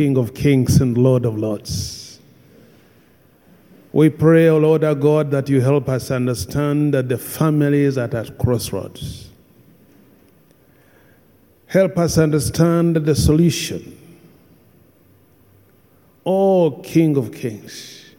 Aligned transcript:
King 0.00 0.16
of 0.16 0.32
kings 0.32 0.80
and 0.80 0.96
Lord 0.96 1.26
of 1.26 1.36
lords. 1.36 2.20
We 3.92 4.08
pray, 4.08 4.48
O 4.48 4.56
Lord 4.56 4.82
our 4.82 4.94
God, 4.94 5.30
that 5.30 5.50
you 5.50 5.60
help 5.60 5.90
us 5.90 6.10
understand 6.10 6.94
that 6.94 7.10
the 7.10 7.18
family 7.18 7.82
is 7.82 7.98
at 7.98 8.14
a 8.14 8.32
crossroads. 8.32 9.28
Help 11.66 11.98
us 11.98 12.16
understand 12.16 12.96
the 12.96 13.14
solution. 13.14 13.94
Oh, 16.24 16.80
King 16.82 17.18
of 17.18 17.34
Kings, 17.34 18.14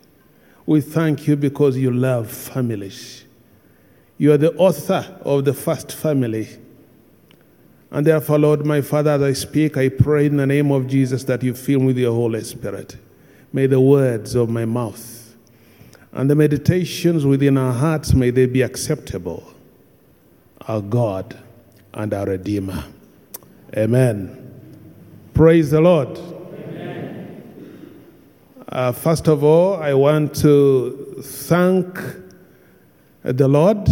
we 0.67 0.81
thank 0.81 1.27
you 1.27 1.35
because 1.35 1.79
you 1.79 1.89
love 1.89 2.29
families. 2.29 3.25
You 4.19 4.33
are 4.33 4.37
the 4.37 4.53
author 4.53 5.17
of 5.21 5.45
the 5.45 5.53
first 5.55 5.91
family. 5.93 6.47
And 7.91 8.07
therefore, 8.07 8.39
Lord, 8.39 8.65
my 8.65 8.79
Father, 8.81 9.11
as 9.11 9.21
I 9.21 9.33
speak, 9.33 9.75
I 9.75 9.89
pray 9.89 10.27
in 10.27 10.37
the 10.37 10.47
name 10.47 10.71
of 10.71 10.87
Jesus 10.87 11.25
that 11.25 11.43
you 11.43 11.53
fill 11.53 11.81
me 11.81 11.87
with 11.87 11.97
your 11.97 12.13
Holy 12.13 12.41
Spirit. 12.41 12.95
May 13.51 13.67
the 13.67 13.81
words 13.81 14.33
of 14.33 14.49
my 14.49 14.63
mouth 14.63 15.35
and 16.13 16.29
the 16.29 16.35
meditations 16.35 17.25
within 17.25 17.57
our 17.57 17.73
hearts, 17.73 18.13
may 18.13 18.29
they 18.29 18.45
be 18.45 18.61
acceptable, 18.61 19.53
our 20.67 20.81
God 20.81 21.37
and 21.93 22.13
our 22.13 22.25
Redeemer. 22.25 22.83
Amen. 23.77 24.37
Praise 25.33 25.71
the 25.71 25.81
Lord. 25.81 26.19
Uh, 28.69 28.93
first 28.93 29.27
of 29.27 29.43
all, 29.43 29.75
I 29.75 29.93
want 29.93 30.33
to 30.37 31.21
thank 31.21 31.99
the 33.23 33.47
Lord 33.47 33.85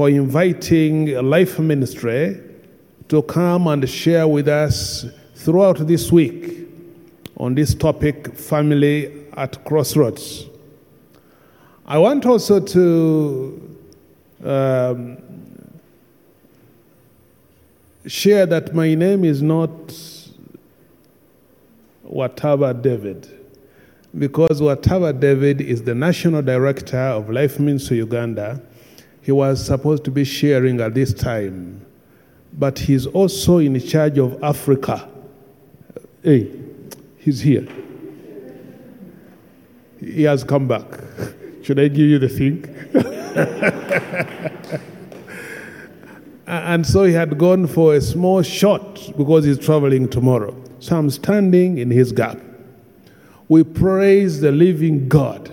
for 0.00 0.08
inviting 0.08 1.14
Life 1.28 1.58
Ministry 1.58 2.40
to 3.08 3.20
come 3.20 3.66
and 3.66 3.86
share 3.86 4.26
with 4.26 4.48
us 4.48 5.04
throughout 5.34 5.86
this 5.86 6.10
week 6.10 6.66
on 7.36 7.54
this 7.54 7.74
topic, 7.74 8.34
family 8.34 9.26
at 9.36 9.62
crossroads. 9.66 10.46
I 11.84 11.98
want 11.98 12.24
also 12.24 12.60
to 12.60 13.76
um, 14.42 15.18
share 18.06 18.46
that 18.46 18.74
my 18.74 18.94
name 18.94 19.22
is 19.22 19.42
not 19.42 19.70
Wataba 22.10 22.80
David, 22.80 23.28
because 24.18 24.62
Wataba 24.62 25.20
David 25.20 25.60
is 25.60 25.82
the 25.82 25.94
national 25.94 26.40
director 26.40 26.96
of 26.96 27.28
Life 27.28 27.60
Ministry 27.60 27.98
Uganda. 27.98 28.62
He 29.22 29.32
was 29.32 29.64
supposed 29.64 30.04
to 30.04 30.10
be 30.10 30.24
sharing 30.24 30.80
at 30.80 30.94
this 30.94 31.12
time, 31.12 31.84
but 32.52 32.78
he's 32.78 33.06
also 33.06 33.58
in 33.58 33.78
charge 33.80 34.18
of 34.18 34.42
Africa. 34.42 35.08
Hey, 36.22 36.50
he's 37.18 37.40
here. 37.40 37.66
He 40.00 40.22
has 40.22 40.44
come 40.44 40.66
back. 40.66 40.84
Should 41.62 41.78
I 41.78 41.88
give 41.88 41.98
you 41.98 42.18
the 42.18 42.28
thing? 42.28 42.64
and 46.46 46.86
so 46.86 47.04
he 47.04 47.12
had 47.12 47.38
gone 47.38 47.66
for 47.66 47.94
a 47.94 48.00
small 48.00 48.42
shot 48.42 49.12
because 49.16 49.44
he's 49.44 49.58
traveling 49.58 50.08
tomorrow. 50.08 50.56
So 50.80 50.96
I'm 50.96 51.10
standing 51.10 51.78
in 51.78 51.90
his 51.90 52.12
gap. 52.12 52.38
We 53.48 53.64
praise 53.64 54.40
the 54.40 54.52
living 54.52 55.08
God. 55.08 55.50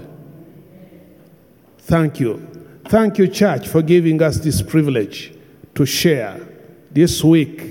Thank 1.79 2.19
you. 2.19 2.45
Thank 2.89 3.17
you, 3.17 3.27
church, 3.27 3.67
for 3.67 3.81
giving 3.81 4.21
us 4.21 4.37
this 4.37 4.61
privilege 4.61 5.33
to 5.75 5.85
share 5.85 6.39
this 6.89 7.21
week 7.21 7.61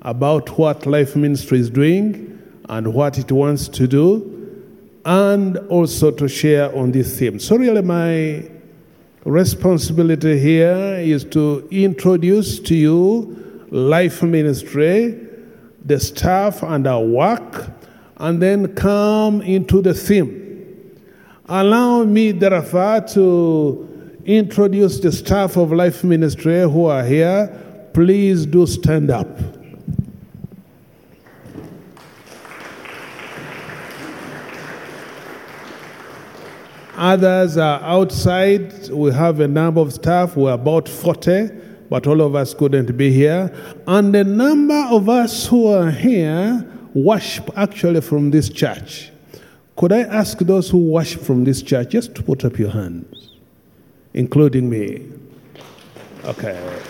about 0.00 0.56
what 0.56 0.86
Life 0.86 1.14
Ministry 1.14 1.58
is 1.58 1.68
doing 1.68 2.40
and 2.70 2.94
what 2.94 3.18
it 3.18 3.30
wants 3.30 3.68
to 3.68 3.86
do, 3.86 4.62
and 5.04 5.58
also 5.68 6.10
to 6.12 6.26
share 6.26 6.74
on 6.74 6.90
this 6.90 7.18
theme. 7.18 7.38
So, 7.38 7.56
really, 7.56 7.82
my 7.82 8.50
responsibility 9.26 10.38
here 10.38 10.96
is 11.00 11.24
to 11.26 11.68
introduce 11.70 12.58
to 12.60 12.74
you 12.74 13.66
Life 13.70 14.22
Ministry 14.22 15.20
the 15.84 16.00
staff 16.00 16.62
and 16.62 16.86
our 16.86 17.04
work, 17.04 17.68
and 18.16 18.40
then 18.40 18.74
come 18.74 19.42
into 19.42 19.82
the 19.82 19.92
theme. 19.92 20.38
Allow 21.44 22.04
me, 22.04 22.32
therefore, 22.32 23.02
to 23.08 23.91
introduce 24.24 25.00
the 25.00 25.12
staff 25.12 25.56
of 25.56 25.72
Life 25.72 26.04
Ministry 26.04 26.60
who 26.62 26.86
are 26.86 27.04
here. 27.04 27.90
Please 27.92 28.46
do 28.46 28.66
stand 28.66 29.10
up. 29.10 29.28
Others 36.96 37.56
are 37.56 37.80
outside. 37.82 38.88
We 38.90 39.12
have 39.12 39.40
a 39.40 39.48
number 39.48 39.80
of 39.80 39.92
staff. 39.92 40.36
We're 40.36 40.52
about 40.52 40.88
40 40.88 41.62
but 41.92 42.06
all 42.06 42.22
of 42.22 42.34
us 42.34 42.54
couldn't 42.54 42.96
be 42.96 43.12
here. 43.12 43.54
And 43.86 44.14
the 44.14 44.24
number 44.24 44.86
of 44.90 45.10
us 45.10 45.46
who 45.46 45.66
are 45.66 45.90
here 45.90 46.66
worship 46.94 47.50
actually 47.54 48.00
from 48.00 48.30
this 48.30 48.48
church. 48.48 49.10
Could 49.76 49.92
I 49.92 50.00
ask 50.00 50.38
those 50.38 50.70
who 50.70 50.78
worship 50.78 51.20
from 51.20 51.44
this 51.44 51.60
church 51.60 51.90
just 51.90 52.14
to 52.14 52.22
put 52.22 52.46
up 52.46 52.58
your 52.58 52.70
hands, 52.70 53.21
including 54.14 54.68
me? 54.68 55.08
Okay. 56.24 56.80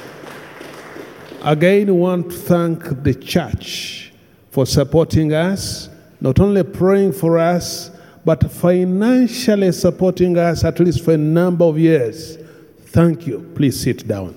Again, 1.43 1.87
we 1.87 1.93
want 1.93 2.31
to 2.31 2.37
thank 2.37 3.03
the 3.03 3.15
church 3.15 4.13
for 4.51 4.67
supporting 4.67 5.33
us, 5.33 5.89
not 6.21 6.39
only 6.39 6.63
praying 6.63 7.13
for 7.13 7.39
us, 7.39 7.91
but 8.25 8.51
financially 8.51 9.73
supporting 9.73 10.39
us 10.39 10.63
at 10.65 10.79
least 10.79 11.05
for 11.05 11.15
a 11.15 11.19
number 11.19 11.65
of 11.65 11.79
years. 11.79 12.37
Thank 12.87 13.27
you. 13.27 13.51
Please 13.55 13.81
sit 13.81 14.07
down. 14.07 14.37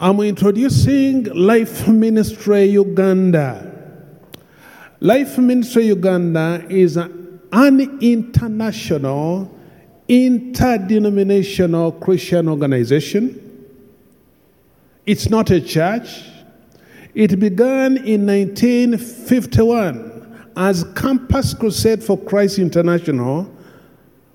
I'm 0.00 0.18
introducing 0.20 1.24
Life 1.24 1.86
Ministry 1.86 2.64
Uganda. 2.64 3.70
Life 4.98 5.36
Ministry 5.36 5.88
Uganda 5.88 6.64
is 6.70 6.96
an 6.96 7.19
international, 8.00 9.54
interdenominational 10.08 11.92
Christian 11.92 12.48
organization. 12.48 13.66
It's 15.06 15.28
not 15.28 15.50
a 15.50 15.60
church. 15.60 16.22
It 17.14 17.40
began 17.40 17.96
in 17.96 18.26
1951 18.26 20.52
as 20.56 20.84
Campus 20.94 21.54
Crusade 21.54 22.02
for 22.02 22.18
Christ 22.18 22.58
International 22.58 23.50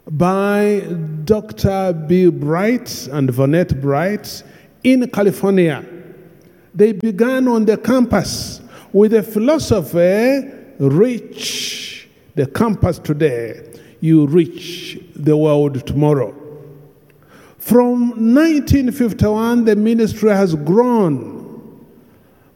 by 0.10 0.82
Dr. 1.24 1.94
Bill 1.94 2.32
Bright 2.32 3.08
and 3.12 3.30
Vonette 3.30 3.80
Bright 3.82 4.44
in 4.84 5.10
California. 5.10 5.86
They 6.74 6.92
began 6.92 7.48
on 7.48 7.66
the 7.66 7.78
campus 7.78 8.62
with 8.92 9.14
a 9.14 9.24
philosophy 9.24 10.52
reach 10.80 11.95
the 12.36 12.46
campus 12.46 13.00
today, 13.00 13.74
you 14.02 14.28
reach 14.28 15.00
the 15.16 15.36
world 15.36 15.86
tomorrow. 15.88 16.34
From 17.58 18.10
1951, 18.36 19.66
the 19.66 19.76
ministry 19.76 20.30
has 20.30 20.54
grown, 20.54 21.86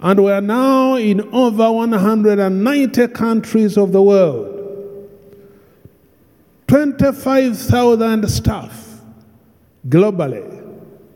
and 0.01 0.23
we 0.23 0.31
are 0.31 0.41
now 0.41 0.95
in 0.95 1.21
over 1.33 1.71
190 1.71 3.07
countries 3.07 3.77
of 3.77 3.91
the 3.91 4.01
world. 4.01 4.57
25,000 6.67 8.29
staff 8.29 9.01
globally. 9.87 10.57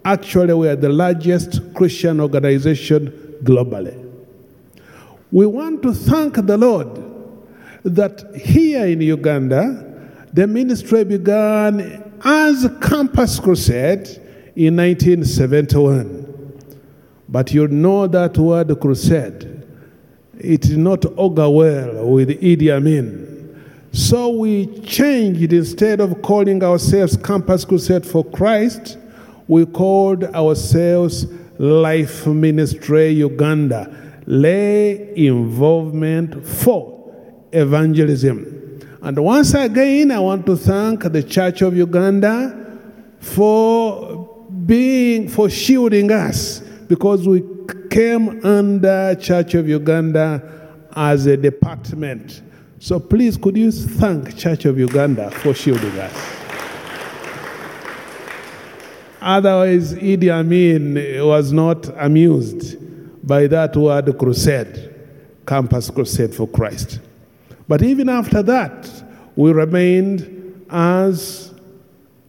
Actually, 0.03 0.53
we 0.53 0.67
are 0.67 0.75
the 0.75 0.89
largest 0.89 1.61
Christian 1.75 2.19
organization 2.19 3.11
globally. 3.43 3.99
We 5.31 5.45
want 5.45 5.83
to 5.83 5.93
thank 5.93 6.35
the 6.35 6.57
Lord 6.57 7.02
that 7.83 8.35
here 8.35 8.85
in 8.85 9.01
Uganda, 9.01 9.91
the 10.31 10.47
ministry 10.47 11.03
began 11.03 12.11
as 12.23 12.69
Campus 12.81 13.39
Crusade 13.39 14.07
in 14.55 14.75
1971. 14.77 16.23
But 17.27 17.53
you 17.53 17.67
know 17.67 18.07
that 18.07 18.37
word 18.37 18.79
crusade, 18.79 19.65
it 20.39 20.61
did 20.61 20.77
not 20.77 21.05
augur 21.17 21.49
well 21.49 22.07
with 22.07 22.29
Idi 22.29 22.69
Amin. 22.69 23.29
So 23.91 24.29
we 24.29 24.67
changed 24.81 25.53
instead 25.53 25.99
of 25.99 26.21
calling 26.21 26.63
ourselves 26.63 27.17
Campus 27.17 27.65
Crusade 27.65 28.05
for 28.05 28.23
Christ, 28.23 28.97
we 29.47 29.65
called 29.65 30.23
ourselves 30.23 31.27
Life 31.59 32.25
Ministry 32.25 33.09
Uganda, 33.09 34.21
lay 34.25 35.15
involvement 35.15 36.45
for 36.45 37.02
evangelism. 37.53 38.79
And 39.01 39.17
once 39.23 39.53
again, 39.53 40.11
I 40.11 40.19
want 40.19 40.45
to 40.45 40.55
thank 40.55 41.03
the 41.03 41.23
Church 41.23 41.61
of 41.61 41.75
Uganda 41.75 42.79
for 43.19 44.47
being, 44.65 45.27
for 45.27 45.49
shielding 45.49 46.11
us 46.11 46.59
because 46.87 47.27
we 47.27 47.43
came 47.89 48.45
under 48.45 49.15
Church 49.15 49.55
of 49.55 49.67
Uganda 49.67 50.41
as 50.95 51.25
a 51.25 51.35
department. 51.35 52.41
So 52.79 52.99
please, 52.99 53.37
could 53.37 53.57
you 53.57 53.71
thank 53.71 54.37
Church 54.37 54.65
of 54.65 54.77
Uganda 54.77 55.31
for 55.31 55.53
shielding 55.53 55.97
us? 55.99 56.33
Otherwise, 59.21 59.93
Idi 59.93 60.29
Amin 60.29 61.25
was 61.25 61.53
not 61.53 61.87
amused 61.97 62.77
by 63.25 63.47
that 63.47 63.75
word 63.75 64.17
crusade, 64.19 64.93
campus 65.47 65.89
crusade 65.89 66.35
for 66.35 66.47
Christ. 66.47 66.99
But 67.67 67.81
even 67.81 68.09
after 68.09 68.43
that, 68.43 68.91
we 69.35 69.51
remained 69.51 70.65
as 70.69 71.53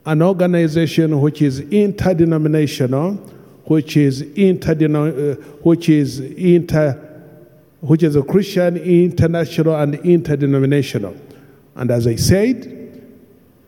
an 0.07 0.23
organization 0.23 1.21
which 1.21 1.43
is 1.43 1.61
interdenominational, 1.61 3.15
which 3.65 3.97
is 3.97 4.23
interdeno- 4.23 5.33
uh, 5.33 5.43
which 5.63 5.89
is 5.89 6.21
inter, 6.21 6.93
which 7.81 8.03
is 8.03 8.17
a 8.17 8.23
Christian, 8.23 8.77
international, 8.77 9.77
and 9.77 9.95
interdenominational. 9.97 11.17
And 11.75 11.91
as 11.91 12.07
I 12.07 12.17
said, 12.17 12.67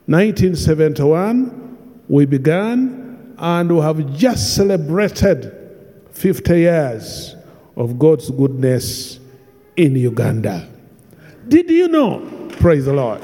1971 0.06 2.04
we 2.08 2.24
began 2.26 3.34
and 3.38 3.74
we 3.74 3.80
have 3.80 4.14
just 4.16 4.54
celebrated 4.54 5.52
50 6.12 6.58
years 6.58 7.34
of 7.76 7.98
God's 7.98 8.30
goodness 8.30 9.18
in 9.76 9.96
Uganda. 9.96 10.68
Did 11.48 11.70
you 11.70 11.88
know? 11.88 12.48
Praise 12.60 12.86
the 12.86 12.92
Lord. 12.92 13.22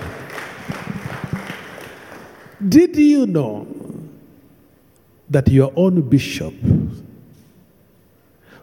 Did 2.68 2.96
you 2.96 3.26
know 3.26 3.66
that 5.28 5.48
your 5.48 5.72
own 5.74 6.02
bishop, 6.02 6.54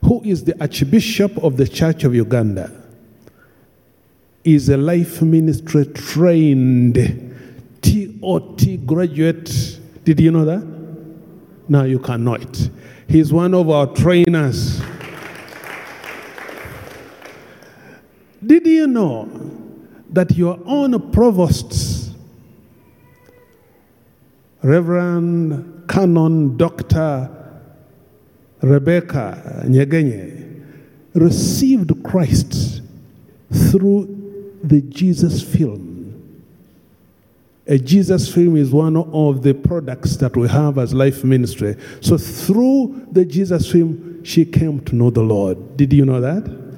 who 0.05 0.21
is 0.23 0.45
the 0.45 0.59
Archbishop 0.61 1.37
of 1.43 1.57
the 1.57 1.67
Church 1.67 2.05
of 2.05 2.15
Uganda, 2.15 2.71
is 4.43 4.69
a 4.69 4.77
life 4.77 5.21
ministry 5.21 5.85
trained 5.87 6.95
TOT 7.81 8.85
graduate? 8.85 9.79
Did 10.05 10.19
you 10.21 10.31
know 10.31 10.45
that? 10.45 10.65
Now 11.67 11.83
you 11.83 11.99
can 11.99 12.23
know 12.23 12.35
it. 12.35 12.69
He's 13.07 13.33
one 13.33 13.53
of 13.53 13.69
our 13.69 13.87
trainers. 13.87 14.81
Did 18.49 18.65
you 18.65 18.87
know 18.87 19.29
that 20.09 20.35
your 20.35 20.59
own 20.65 21.11
provosts, 21.11 22.09
Reverend 24.63 25.87
Canon 25.87 26.57
Dr. 26.57 27.29
Rebecca 28.63 29.61
Nyegenye, 29.67 30.65
received 31.13 32.03
Christ 32.03 32.81
through 33.53 34.57
the 34.63 34.81
Jesus 34.81 35.43
film? 35.43 36.41
A 37.67 37.77
Jesus 37.77 38.33
film 38.33 38.57
is 38.57 38.71
one 38.71 38.97
of 38.97 39.43
the 39.43 39.53
products 39.53 40.17
that 40.17 40.35
we 40.35 40.47
have 40.47 40.79
as 40.79 40.91
life 40.91 41.23
ministry. 41.23 41.75
So 42.01 42.17
through 42.17 43.09
the 43.11 43.25
Jesus 43.25 43.71
film, 43.71 44.23
she 44.23 44.43
came 44.43 44.79
to 44.85 44.95
know 44.95 45.11
the 45.11 45.21
Lord. 45.21 45.77
Did 45.77 45.93
you 45.93 46.03
know 46.03 46.19
that? 46.19 46.68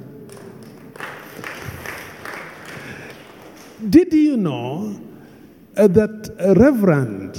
Did 3.89 4.13
you 4.13 4.38
know 4.38 5.00
uh, 5.75 5.88
that 5.88 6.56
Reverend 6.57 7.38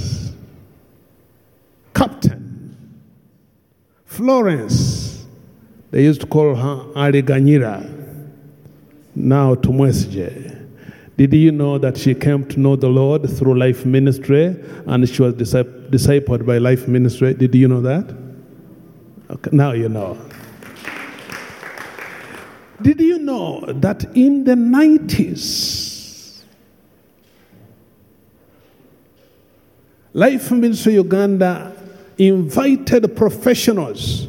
Captain 1.95 2.77
Florence, 4.05 5.25
they 5.91 6.03
used 6.03 6.21
to 6.23 6.27
call 6.27 6.55
her 6.55 6.85
Aliganyira, 6.95 7.89
now 9.15 9.55
Tumwesigye, 9.55 10.63
did 11.17 11.35
you 11.35 11.53
know 11.53 11.79
that 11.79 11.97
she 11.97 12.15
came 12.15 12.45
to 12.47 12.59
know 12.59 12.75
the 12.75 12.89
Lord 12.89 13.29
through 13.31 13.59
life 13.59 13.85
ministry 13.85 14.57
and 14.87 15.09
she 15.09 15.23
was 15.23 15.35
discipled 15.35 16.47
by 16.47 16.59
life 16.59 16.89
ministry? 16.89 17.35
Did 17.35 17.55
you 17.55 17.69
know 17.69 17.83
that? 17.83 18.13
Okay, 19.31 19.51
now 19.53 19.73
you 19.73 19.89
know. 19.89 20.19
Did 22.81 23.01
you 23.01 23.19
know 23.19 23.61
that 23.67 24.05
in 24.17 24.45
the 24.45 24.55
90s, 24.55 25.82
Life 30.15 30.51
Ministry 30.51 30.95
Uganda 30.95 31.75
invited 32.19 33.17
professionals 33.17 34.29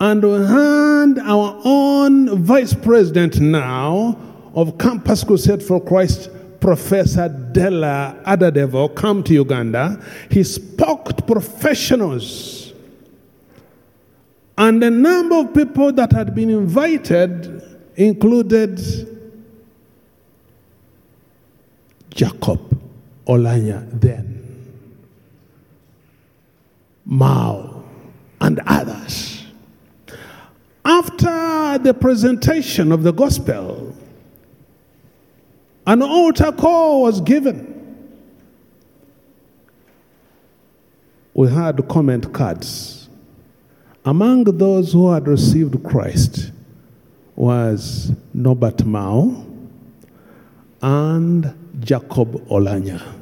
and 0.00 0.22
we 0.22 0.30
had 0.46 1.18
our 1.28 1.60
own 1.64 2.38
vice 2.42 2.72
president 2.72 3.40
now 3.40 4.16
of 4.54 4.78
Campus 4.78 5.24
Crusade 5.24 5.62
for 5.62 5.80
Christ, 5.80 6.30
Professor 6.60 7.28
Dela 7.28 8.20
Adadevoh, 8.24 8.94
come 8.94 9.24
to 9.24 9.34
Uganda. 9.34 10.00
He 10.30 10.44
spoke 10.44 11.16
to 11.16 11.22
professionals. 11.22 12.72
And 14.56 14.82
the 14.82 14.90
number 14.90 15.36
of 15.36 15.54
people 15.54 15.92
that 15.92 16.12
had 16.12 16.34
been 16.34 16.50
invited 16.50 17.62
included 17.96 18.80
Jacob 22.10 22.80
Oulanyah 23.26 24.00
then, 24.00 24.37
Mao, 27.10 27.82
and 28.38 28.60
others. 28.66 29.46
After 30.84 31.78
the 31.78 31.94
presentation 31.98 32.92
of 32.92 33.02
the 33.02 33.12
gospel, 33.12 33.96
an 35.86 36.02
altar 36.02 36.52
call 36.52 37.02
was 37.02 37.22
given. 37.22 37.74
We 41.32 41.48
had 41.48 41.88
comment 41.88 42.34
cards. 42.34 43.08
Among 44.04 44.44
those 44.44 44.92
who 44.92 45.10
had 45.10 45.26
received 45.26 45.82
Christ 45.84 46.52
was 47.34 48.12
Norbert 48.34 48.84
Mao 48.84 49.46
and 50.82 51.54
Jacob 51.80 52.34
Oulanyah. 52.48 53.17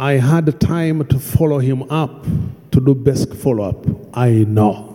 I 0.00 0.12
had 0.12 0.60
time 0.60 1.04
to 1.06 1.18
follow 1.18 1.58
him 1.58 1.82
up, 1.90 2.24
to 2.70 2.80
do 2.80 2.94
best 2.94 3.34
follow 3.34 3.68
up. 3.68 3.84
I 4.16 4.44
know. 4.44 4.94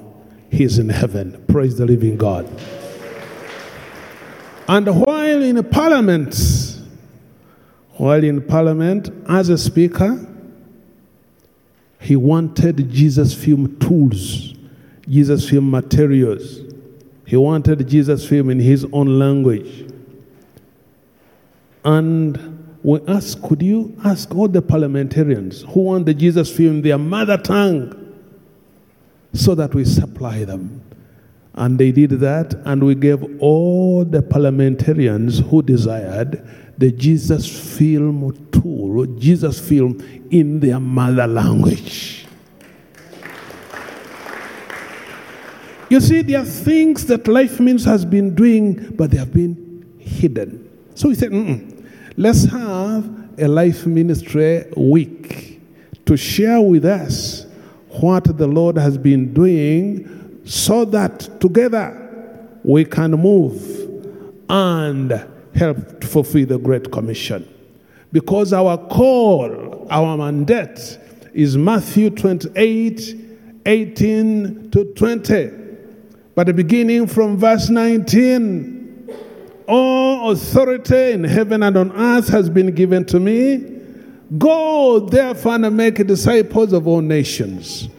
He's 0.49 0.79
in 0.79 0.87
heaven. 0.87 1.43
Praise 1.49 1.77
the 1.77 1.85
living 1.85 2.15
God. 2.15 2.47
And 4.69 4.87
while 4.87 5.43
in 5.43 5.61
parliament, 5.65 6.37
while 7.97 8.23
in 8.23 8.41
parliament 8.43 9.09
as 9.27 9.49
a 9.49 9.57
speaker, 9.57 10.25
he 11.99 12.15
wanted 12.15 12.89
Jesus 12.89 13.33
film 13.33 13.77
tools, 13.79 14.53
Jesus 15.07 15.49
film 15.49 15.69
materials. 15.69 16.61
He 17.25 17.35
wanted 17.35 17.85
Jesus 17.89 18.25
film 18.25 18.49
in 18.49 18.59
his 18.59 18.85
own 18.93 19.19
language. 19.19 19.91
And 21.83 22.52
we 22.83 22.99
asked, 23.07 23.41
could 23.41 23.61
you 23.61 23.95
ask 24.03 24.33
all 24.35 24.47
the 24.47 24.61
parliamentarians 24.61 25.63
who 25.63 25.81
want 25.81 26.05
the 26.05 26.13
Jesus 26.13 26.55
film 26.55 26.75
in 26.77 26.81
their 26.81 26.97
mother 26.97 27.37
tongue? 27.37 28.03
so 29.33 29.55
that 29.55 29.73
we 29.73 29.83
supply 29.83 30.45
them. 30.45 30.81
And 31.55 31.77
they 31.77 31.91
did 31.91 32.11
that, 32.11 32.55
and 32.65 32.83
we 32.83 32.95
gave 32.95 33.23
all 33.39 34.05
the 34.05 34.21
parliamentarians 34.21 35.39
who 35.39 35.61
desired 35.61 36.47
the 36.77 36.91
Jesus 36.91 37.77
film 37.77 38.49
tool, 38.51 39.05
Jesus 39.17 39.59
film 39.59 39.99
in 40.31 40.59
their 40.59 40.79
mother 40.79 41.27
language. 41.27 42.25
You 45.89 45.99
see, 45.99 46.23
there 46.23 46.41
are 46.41 46.45
things 46.45 47.05
that 47.05 47.27
Life 47.27 47.59
Means 47.59 47.85
has 47.85 48.03
been 48.03 48.33
doing, 48.33 48.95
but 48.95 49.11
they 49.11 49.17
have 49.17 49.31
been 49.31 49.95
hidden. 49.99 50.67
So 50.95 51.09
we 51.09 51.15
said, 51.15 51.31
let's 52.17 52.45
have 52.45 53.39
a 53.39 53.47
life 53.47 53.85
ministry 53.85 54.65
week 54.77 55.61
to 56.05 56.17
share 56.17 56.61
with 56.61 56.85
us 56.85 57.45
what 57.89 58.37
the 58.37 58.47
Lord 58.47 58.77
has 58.77 58.97
been 58.97 59.33
doing 59.33 60.41
so 60.45 60.85
that 60.85 61.39
together 61.39 61.99
we 62.63 62.85
can 62.85 63.11
move 63.11 63.61
and 64.49 65.25
help 65.55 66.01
to 66.01 66.07
fulfill 66.07 66.45
the 66.45 66.57
Great 66.57 66.91
Commission. 66.91 67.47
Because 68.11 68.53
our 68.53 68.77
call, 68.77 69.87
our 69.89 70.17
mandate 70.17 70.99
is 71.33 71.57
Matthew 71.57 72.09
28 72.09 73.21
18 73.65 74.71
to 74.71 74.93
20. 74.93 75.51
But 76.35 76.55
beginning 76.55 77.07
from 77.07 77.37
verse 77.37 77.69
19, 77.69 78.82
all 79.67 80.31
authority 80.31 81.11
in 81.11 81.23
heaven 81.23 81.63
and 81.63 81.77
on 81.77 81.91
earth 81.91 82.27
has 82.29 82.49
been 82.49 82.73
given 82.73 83.05
to 83.05 83.19
me. 83.19 83.79
Go 84.37 84.99
therefore 84.99 85.55
and 85.55 85.77
make 85.77 85.95
disciples 86.07 86.73
of 86.73 86.87
all 86.87 87.01
nations, 87.01 87.89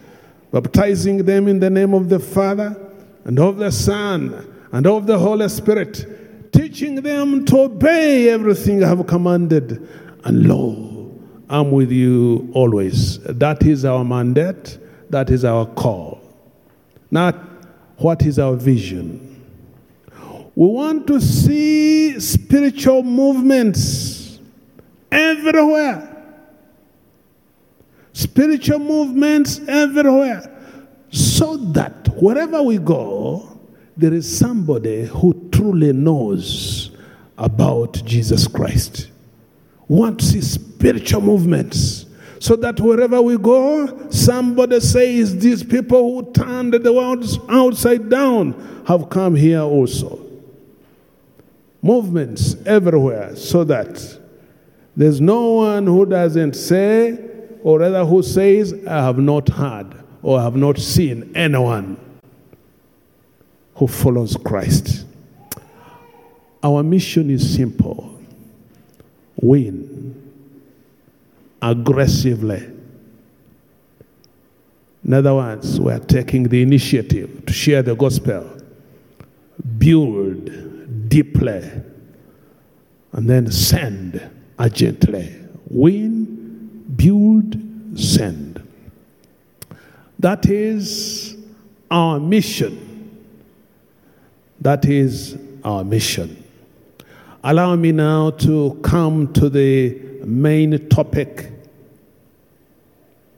baptizing 0.51 1.23
them 1.23 1.47
in 1.47 1.59
the 1.59 1.69
name 1.69 1.93
of 1.93 2.09
the 2.09 2.19
Father 2.19 2.75
and 3.23 3.39
of 3.39 3.57
the 3.57 3.71
Son 3.71 4.53
and 4.71 4.85
of 4.87 5.07
the 5.07 5.17
Holy 5.17 5.47
Spirit, 5.49 6.51
teaching 6.51 6.95
them 6.95 7.45
to 7.45 7.61
obey 7.61 8.29
everything 8.29 8.83
I 8.83 8.89
have 8.89 9.07
commanded. 9.07 9.87
And 10.23 10.47
lo, 10.47 11.13
I'm 11.49 11.71
with 11.71 11.91
you 11.91 12.49
always. 12.53 13.19
That 13.23 13.63
is 13.63 13.85
our 13.85 14.03
mandate, 14.03 14.77
that 15.09 15.29
is 15.29 15.45
our 15.45 15.65
call. 15.65 16.21
Not 17.11 17.35
what 17.97 18.23
is 18.25 18.39
our 18.39 18.55
vision. 18.55 19.34
We 20.55 20.67
want 20.67 21.05
to 21.07 21.19
see 21.19 22.17
spiritual 22.21 23.03
movements 23.03 24.39
everywhere. 25.11 26.11
Spiritual 28.13 28.79
movements 28.79 29.59
everywhere. 29.67 30.51
So 31.11 31.57
that 31.57 32.07
wherever 32.21 32.63
we 32.63 32.77
go, 32.77 33.59
there 33.97 34.13
is 34.13 34.37
somebody 34.37 35.05
who 35.05 35.49
truly 35.51 35.91
knows 35.91 36.91
about 37.37 38.01
Jesus 38.05 38.47
Christ. 38.47 39.09
We 39.89 39.97
want 39.97 40.19
to 40.21 40.25
see 40.25 40.41
spiritual 40.41 41.21
movements 41.21 42.05
so 42.39 42.55
that 42.57 42.79
wherever 42.79 43.21
we 43.21 43.37
go, 43.37 44.09
somebody 44.09 44.79
says, 44.79 45.37
These 45.37 45.63
people 45.63 46.23
who 46.23 46.31
turned 46.31 46.73
the 46.73 46.93
world 46.93 47.25
outside 47.49 48.09
down 48.09 48.83
have 48.87 49.09
come 49.09 49.35
here 49.35 49.61
also. 49.61 50.24
Movements 51.85 52.55
everywhere 52.65 53.35
so 53.35 53.63
that 53.65 54.19
there's 54.97 55.21
no 55.21 55.51
one 55.51 55.85
who 55.85 56.07
doesn't 56.07 56.55
say, 56.55 57.15
or 57.61 57.77
rather 57.77 58.03
who 58.03 58.23
says, 58.23 58.73
I 58.87 59.03
have 59.03 59.19
not 59.19 59.49
heard 59.49 59.93
or 60.23 60.41
have 60.41 60.55
not 60.55 60.79
seen 60.79 61.31
anyone 61.35 61.97
who 63.75 63.85
follows 63.85 64.35
Christ. 64.35 65.05
Our 66.63 66.81
mission 66.81 67.29
is 67.29 67.55
simple 67.55 68.19
win 69.39 70.33
aggressively. 71.61 72.67
In 75.03 75.13
other 75.13 75.35
words, 75.35 75.79
we 75.79 75.93
are 75.93 75.99
taking 75.99 76.49
the 76.49 76.63
initiative 76.63 77.45
to 77.45 77.53
share 77.53 77.83
the 77.83 77.95
gospel, 77.95 78.59
build 79.77 80.49
deeply, 81.15 81.61
and 83.13 83.29
then 83.29 83.49
send 83.49 84.21
urgently. 84.59 85.33
Win, 85.69 86.83
build, 86.93 87.55
send. 87.97 88.61
That 90.19 90.45
is 90.45 91.37
our 91.89 92.19
mission. 92.19 92.73
That 94.59 94.83
is 94.83 95.37
our 95.63 95.85
mission. 95.85 96.43
Allow 97.45 97.77
me 97.77 97.93
now 97.93 98.31
to 98.31 98.77
come 98.83 99.31
to 99.33 99.47
the 99.49 99.97
main 100.25 100.89
topic 100.89 101.49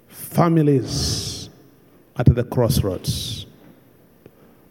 families 0.08 1.52
at 2.16 2.26
the 2.26 2.44
crossroads. 2.44 3.46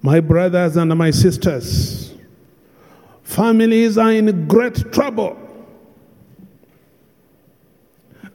My 0.02 0.18
brothers 0.18 0.76
and 0.76 0.92
my 0.98 1.12
sisters, 1.12 2.15
families 3.26 3.98
are 3.98 4.12
in 4.12 4.46
great 4.46 4.92
trouble. 4.92 5.36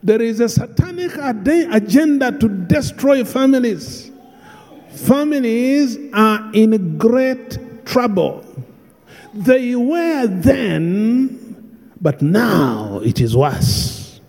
There 0.03 0.21
is 0.21 0.41
a 0.41 0.49
satanic 0.49 1.15
agenda 1.15 2.37
to 2.37 2.49
destroy 2.49 3.23
families. 3.23 4.11
Families 4.89 5.97
are 6.13 6.51
in 6.53 6.97
great 6.97 7.85
trouble. 7.85 8.43
They 9.33 9.75
were 9.75 10.27
then, 10.27 11.87
but 12.01 12.21
now 12.21 12.99
it 13.01 13.21
is 13.21 13.35
worse. 13.35 14.19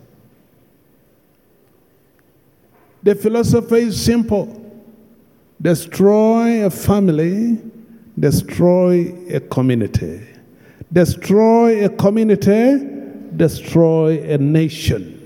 The 3.03 3.15
philosophy 3.15 3.81
is 3.81 4.01
simple 4.01 4.61
destroy 5.61 6.65
a 6.65 6.69
family, 6.69 7.57
destroy 8.17 9.13
a 9.29 9.39
community. 9.41 10.32
Destroy 10.93 11.83
a 11.83 11.89
community, 11.89 12.87
destroy 13.35 14.21
a 14.31 14.37
nation. 14.37 15.19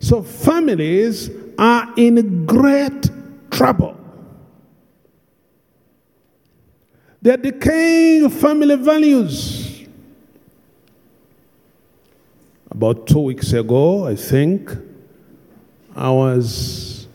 So 0.00 0.24
families 0.24 1.30
are 1.56 1.94
in 1.96 2.44
great 2.44 3.08
trouble. 3.52 3.96
They're 7.22 7.36
decaying 7.36 8.28
family 8.30 8.74
values. 8.74 9.86
About 12.68 13.06
two 13.06 13.20
weeks 13.20 13.52
ago, 13.52 14.08
I 14.08 14.16
think, 14.16 14.72
I 15.94 16.10
was, 16.10 17.06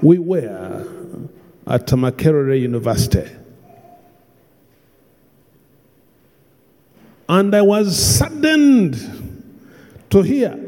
we 0.00 0.18
were 0.18 0.86
at 1.66 1.86
Makerere 1.88 2.60
University. 2.60 3.28
And 7.30 7.54
I 7.54 7.62
was 7.62 7.96
saddened 7.96 8.96
to 10.10 10.20
hear 10.20 10.58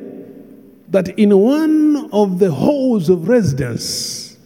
that 0.91 1.09
in 1.19 1.37
one 1.37 2.09
of 2.13 2.39
the 2.39 2.53
halls 2.53 3.09
of 3.09 3.27
residence, 3.29 4.37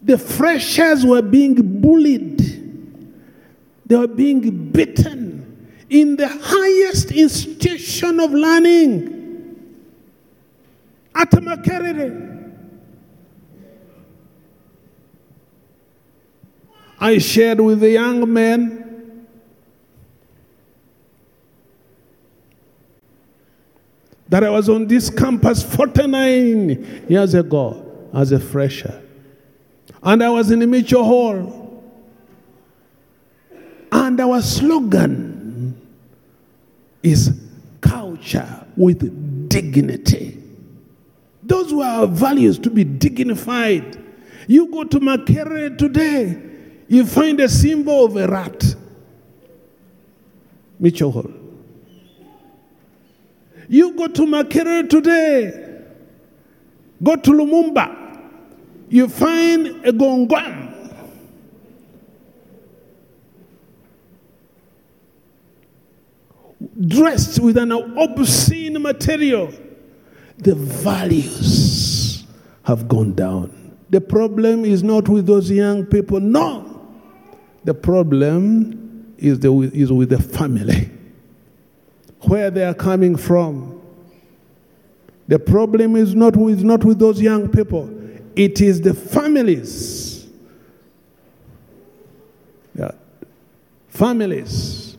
the 0.00 0.16
freshers 0.16 1.04
were 1.04 1.20
being 1.20 1.56
bullied, 1.82 2.38
they 3.84 3.96
were 3.96 4.08
being 4.08 4.70
beaten 4.70 5.76
in 5.90 6.16
the 6.16 6.28
highest 6.28 7.10
institution 7.10 8.18
of 8.18 8.32
learning 8.32 9.60
at 11.14 11.30
Makerere. 11.32 12.39
I 17.00 17.18
shared 17.18 17.60
with 17.60 17.80
the 17.80 17.90
young 17.90 18.30
men 18.30 19.26
that 24.28 24.44
I 24.44 24.50
was 24.50 24.68
on 24.68 24.86
this 24.86 25.10
campus 25.10 25.62
49 25.62 27.06
years 27.08 27.34
ago 27.34 28.08
as 28.14 28.32
a 28.32 28.38
fresher. 28.38 29.02
And 30.02 30.22
I 30.22 30.30
was 30.30 30.50
in 30.50 30.60
the 30.60 30.66
Mitchell 30.66 31.04
Hall. 31.04 31.84
And 33.92 34.20
our 34.20 34.40
slogan 34.40 35.80
is 37.02 37.32
culture 37.80 38.66
with 38.76 39.48
dignity. 39.48 40.40
Those 41.42 41.74
were 41.74 41.84
our 41.84 42.06
values 42.06 42.58
to 42.60 42.70
be 42.70 42.84
dignified. 42.84 43.98
You 44.46 44.70
go 44.70 44.84
to 44.84 45.00
Makerere 45.00 45.76
today, 45.76 46.49
you 46.90 47.06
find 47.06 47.38
a 47.38 47.48
symbol 47.48 48.04
of 48.04 48.16
a 48.16 48.26
rat. 48.26 48.74
Mitchell 50.80 51.12
Hall. 51.12 51.30
You 53.68 53.92
go 53.92 54.08
to 54.08 54.22
Makerere 54.22 54.90
today, 54.90 55.84
go 57.00 57.14
to 57.14 57.30
Lumumba, 57.30 58.18
you 58.88 59.08
find 59.08 59.68
a 59.86 59.92
gongwan. 59.92 60.66
Dressed 66.88 67.38
with 67.38 67.56
an 67.56 67.70
obscene 67.70 68.82
material. 68.82 69.52
The 70.38 70.56
values 70.56 72.26
have 72.64 72.88
gone 72.88 73.14
down. 73.14 73.76
The 73.90 74.00
problem 74.00 74.64
is 74.64 74.82
not 74.82 75.08
with 75.08 75.26
those 75.26 75.52
young 75.52 75.86
people, 75.86 76.18
no. 76.18 76.69
The 77.64 77.74
problem 77.74 79.14
is, 79.18 79.40
the, 79.40 79.52
is 79.74 79.92
with 79.92 80.10
the 80.10 80.22
family, 80.22 80.90
where 82.22 82.50
they 82.50 82.64
are 82.64 82.74
coming 82.74 83.16
from. 83.16 83.80
The 85.28 85.38
problem 85.38 85.94
is 85.96 86.14
not 86.14 86.36
with, 86.36 86.62
not 86.62 86.84
with 86.84 86.98
those 86.98 87.20
young 87.20 87.48
people, 87.48 87.88
it 88.34 88.60
is 88.60 88.80
the 88.80 88.94
families. 88.94 90.26
Yeah. 92.74 92.92
Families 93.88 94.96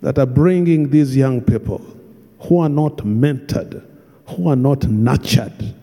that 0.00 0.18
are 0.18 0.26
bringing 0.26 0.90
these 0.90 1.16
young 1.16 1.40
people 1.40 1.84
who 2.40 2.60
are 2.60 2.68
not 2.68 2.98
mentored, 2.98 3.84
who 4.28 4.48
are 4.48 4.56
not 4.56 4.86
nurtured. 4.86 5.74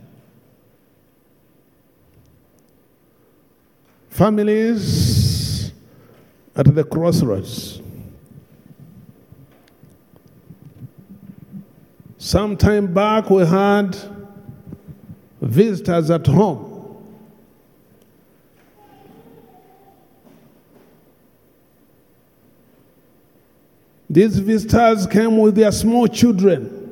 Families 4.10 5.23
at 6.56 6.74
the 6.74 6.84
crossroads. 6.84 7.82
Some 12.18 12.56
time 12.56 12.94
back, 12.94 13.30
we 13.30 13.46
had 13.46 13.98
visitors 15.42 16.10
at 16.10 16.26
home. 16.26 16.70
These 24.10 24.38
visitors 24.40 25.08
came 25.08 25.38
with 25.40 25.56
their 25.56 25.72
small 25.72 26.08
children. 26.08 26.83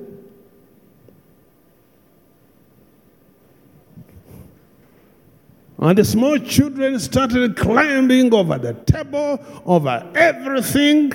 And 5.81 5.97
the 5.97 6.05
small 6.05 6.38
children 6.38 7.00
started 7.00 7.57
climbing 7.57 8.31
over 8.35 8.59
the 8.59 8.73
table, 8.73 9.43
over 9.65 10.07
everything. 10.13 11.11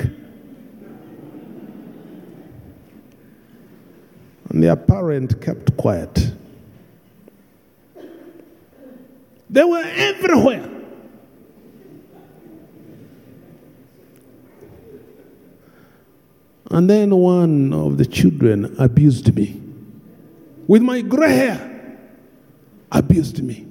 And 4.49 4.65
their 4.65 4.75
parent 4.75 5.41
kept 5.41 5.77
quiet. 5.77 6.33
They 9.49 9.63
were 9.63 9.85
everywhere. 9.85 10.69
And 16.73 16.91
then 16.91 17.15
one 17.15 17.73
of 17.73 17.99
the 17.99 18.05
children 18.05 18.75
abused 18.81 19.33
me. 19.33 19.63
With 20.67 20.83
my 20.83 21.03
gray 21.03 21.37
hair, 21.37 21.99
abused 22.91 23.41
me. 23.45 23.67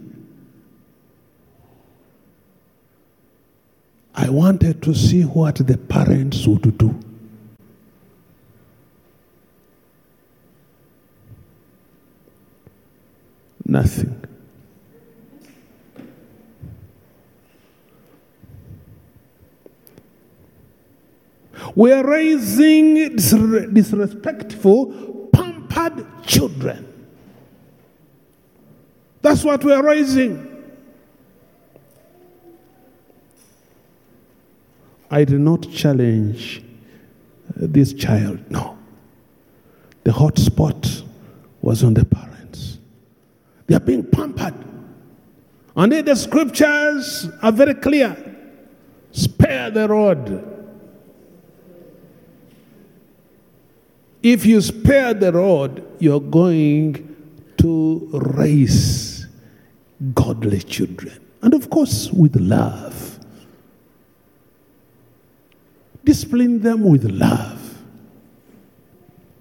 I 4.15 4.29
wanted 4.29 4.81
to 4.83 4.95
see 4.95 5.23
what 5.23 5.55
the 5.55 5.77
parents 5.77 6.47
would 6.47 6.77
do. 6.77 6.97
Nothing. 13.65 14.21
We 21.75 21.91
are 21.91 22.07
raising 22.07 23.17
disrespectful, 23.17 25.29
pampered 25.33 26.07
children. 26.25 26.87
That's 29.21 29.43
what 29.43 29.61
we 29.65 29.73
are 29.73 29.83
raising. 29.83 30.54
I 35.15 35.23
did 35.23 35.39
not 35.39 35.71
challenge 35.71 36.61
uh, 37.47 37.51
this 37.71 37.93
child. 37.93 38.51
No. 38.51 38.77
The 40.03 40.11
hot 40.11 40.37
spot 40.37 41.03
was 41.61 41.85
on 41.85 41.93
the 41.93 42.03
parents. 42.03 42.79
They 43.65 43.75
are 43.75 43.79
being 43.79 44.03
pampered. 44.03 44.55
And 45.77 45.93
the 45.93 46.15
scriptures 46.17 47.29
are 47.41 47.53
very 47.53 47.75
clear 47.75 48.17
spare 49.13 49.71
the 49.71 49.87
rod. 49.87 50.51
If 54.21 54.45
you 54.45 54.59
spare 54.59 55.13
the 55.13 55.31
rod, 55.31 55.81
you're 55.99 56.19
going 56.19 57.15
to 57.59 58.09
raise 58.35 59.27
godly 60.13 60.59
children. 60.59 61.25
And 61.41 61.53
of 61.53 61.69
course, 61.69 62.11
with 62.11 62.35
love. 62.35 63.14
Discipline 66.05 66.61
them 66.61 66.83
with 66.83 67.03
love. 67.03 67.83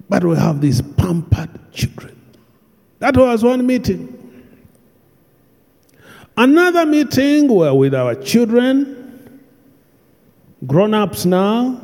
But 0.09 0.25
we 0.25 0.37
have 0.37 0.61
these 0.61 0.83
pampered 0.83 1.51
children. 1.73 2.19
That 2.99 3.17
was 3.17 3.45
one 3.45 3.67
meeting. 3.67 4.11
Another 6.37 6.85
meeting 6.85 7.49
were 7.49 7.73
with 7.75 7.95
our 7.95 8.15
children, 8.17 9.41
grown 10.67 10.95
ups 10.95 11.25
now, 11.25 11.81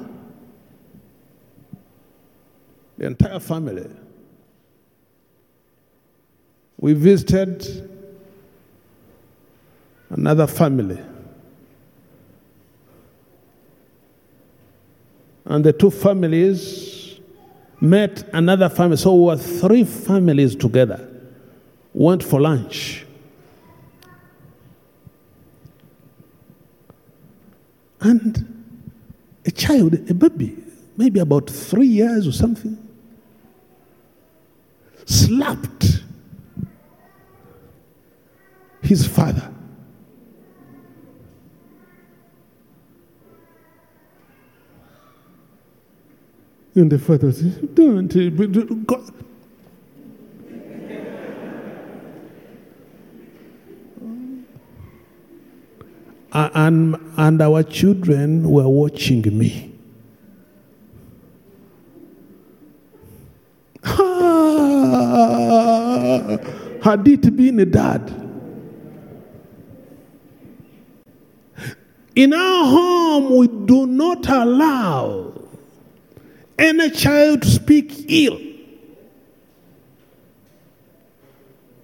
the 2.98 3.06
entire 3.06 3.38
family. 3.38 3.88
We 6.78 6.94
visited 6.94 7.88
another 10.08 10.46
family. 10.46 11.00
And 15.50 15.64
the 15.64 15.72
two 15.72 15.90
families 15.90 17.18
met 17.80 18.22
another 18.32 18.68
family. 18.68 18.96
So 18.96 19.12
we 19.14 19.24
were 19.24 19.36
three 19.36 19.82
families 19.82 20.54
together, 20.54 21.08
went 21.92 22.22
for 22.22 22.40
lunch. 22.40 23.04
And 28.00 28.64
a 29.44 29.50
child, 29.50 29.94
a 30.08 30.14
baby, 30.14 30.56
maybe 30.96 31.18
about 31.18 31.50
three 31.50 31.88
years 31.88 32.28
or 32.28 32.32
something, 32.32 32.78
slapped 35.04 36.04
his 38.82 39.04
father. 39.04 39.52
And 46.74 46.90
the 46.90 46.98
father 46.98 47.32
said, 47.32 47.74
Don't. 47.74 48.86
God. 48.86 49.12
And, 56.32 56.96
and 57.16 57.42
our 57.42 57.64
children 57.64 58.48
were 58.48 58.68
watching 58.68 59.22
me. 59.36 59.66
Had 66.82 67.06
it 67.08 67.36
been 67.36 67.58
a 67.58 67.66
dad, 67.66 68.16
in 72.14 72.32
our 72.32 72.64
home, 72.64 73.36
we 73.36 73.48
do 73.66 73.86
not 73.86 74.28
allow 74.28 75.39
any 76.60 76.90
child 76.90 77.44
speak 77.44 78.04
ill 78.08 78.38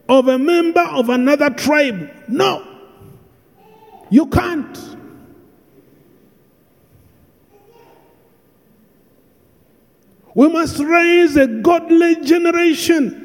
of 0.08 0.28
a 0.28 0.38
member 0.38 0.82
of 0.82 1.08
another 1.08 1.50
tribe. 1.50 2.10
No, 2.28 2.64
you 4.10 4.26
can't. 4.26 4.78
We 10.34 10.48
must 10.48 10.78
raise 10.78 11.36
a 11.36 11.46
godly 11.46 12.22
generation. 12.22 13.22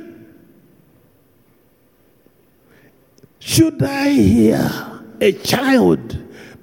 Should 3.39 3.83
I 3.83 4.09
hear 4.11 5.01
a 5.19 5.33
child 5.33 6.17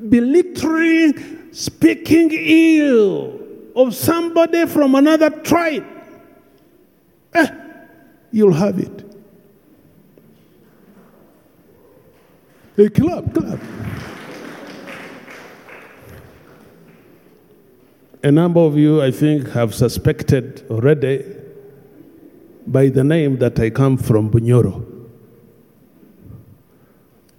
belittling, 0.09 1.53
speaking 1.53 2.31
ill 2.33 3.48
of 3.79 3.95
somebody 3.95 4.67
from 4.67 4.97
another 4.97 5.31
tribe, 5.31 5.87
eh, 7.33 7.47
you'll 8.33 8.53
have 8.53 8.77
it. 8.81 9.05
Hey, 12.77 12.89
clap, 12.89 13.33
clap. 13.33 13.61
A 18.25 18.33
number 18.33 18.61
of 18.61 18.77
you, 18.77 19.01
I 19.01 19.13
think, 19.13 19.51
have 19.51 19.73
suspected 19.73 20.67
already 20.69 21.25
by 22.67 22.89
the 22.89 23.05
name 23.05 23.39
that 23.39 23.61
I 23.61 23.71
come 23.71 23.97
from 23.97 24.29
Bunyoro. 24.29 24.85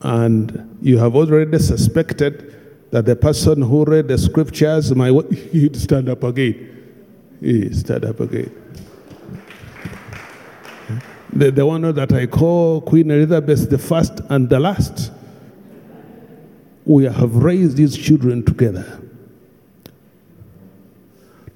And 0.02 0.78
you 0.82 1.00
have 1.00 1.18
already 1.18 1.60
suspected 1.60 2.56
that 2.92 3.06
the 3.06 3.16
person 3.16 3.62
who 3.62 3.86
read 3.86 4.08
the 4.08 4.18
scriptures 4.18 4.94
might 4.96 5.32
he'd 5.52 5.76
stand 5.76 6.10
up 6.10 6.24
again. 6.24 6.76
He 7.40 7.74
stand 7.74 8.06
up 8.06 8.20
again. 8.20 8.52
The, 11.32 11.52
the 11.52 11.66
one 11.66 11.82
that 11.82 12.12
I 12.12 12.26
call 12.26 12.82
Queen 12.82 13.12
Elizabeth 13.12 13.70
the 13.70 13.78
first 13.78 14.20
and 14.30 14.50
the 14.50 14.60
last. 14.60 15.12
We 16.86 17.04
have 17.06 17.36
raised 17.36 17.78
these 17.78 17.96
children 17.96 18.44
together 18.44 19.00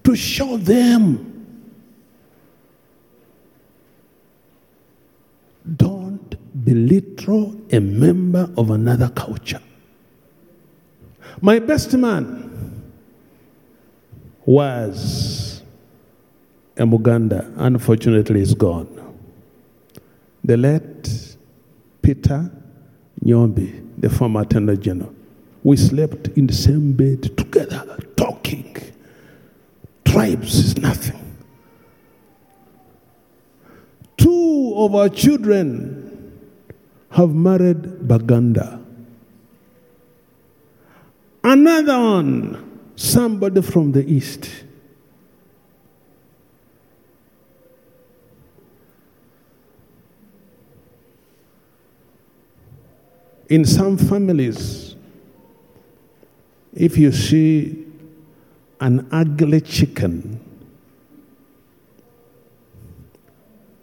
to 0.03 0.15
show 0.15 0.57
them 0.57 1.31
don't 5.75 6.35
belittle 6.65 7.55
a 7.71 7.79
member 7.79 8.49
of 8.57 8.69
another 8.69 9.09
culture. 9.09 9.61
My 11.41 11.59
best 11.59 11.93
man 11.93 12.83
was 14.45 15.61
a 16.77 16.85
Muganda, 16.85 17.51
unfortunately, 17.57 18.41
is 18.41 18.53
gone. 18.53 18.99
The 20.43 20.57
late 20.57 21.37
Peter 22.01 22.51
Nyombi, 23.23 23.89
the 23.97 24.09
former 24.09 24.41
Attorney 24.41 24.77
General, 24.77 25.13
we 25.63 25.77
slept 25.77 26.27
in 26.29 26.47
the 26.47 26.53
same 26.53 26.93
bed 26.93 27.37
together, 27.37 27.97
talking. 28.17 28.75
Tribes 30.03 30.55
is 30.55 30.77
nothing. 30.77 31.19
Two 34.17 34.73
of 34.75 34.93
our 34.93 35.09
children 35.09 36.37
have 37.11 37.33
married 37.33 38.07
Baganda. 38.07 38.82
Another 41.43 41.99
one, 41.99 42.79
somebody 42.95 43.61
from 43.61 43.91
the 43.91 44.05
east. 44.05 44.49
In 53.49 53.65
some 53.65 53.97
families, 53.97 54.95
if 56.73 56.97
you 56.97 57.11
see 57.11 57.85
an 58.79 59.07
ugly 59.11 59.61
chicken 59.61 60.39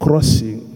crossing, 0.01 0.66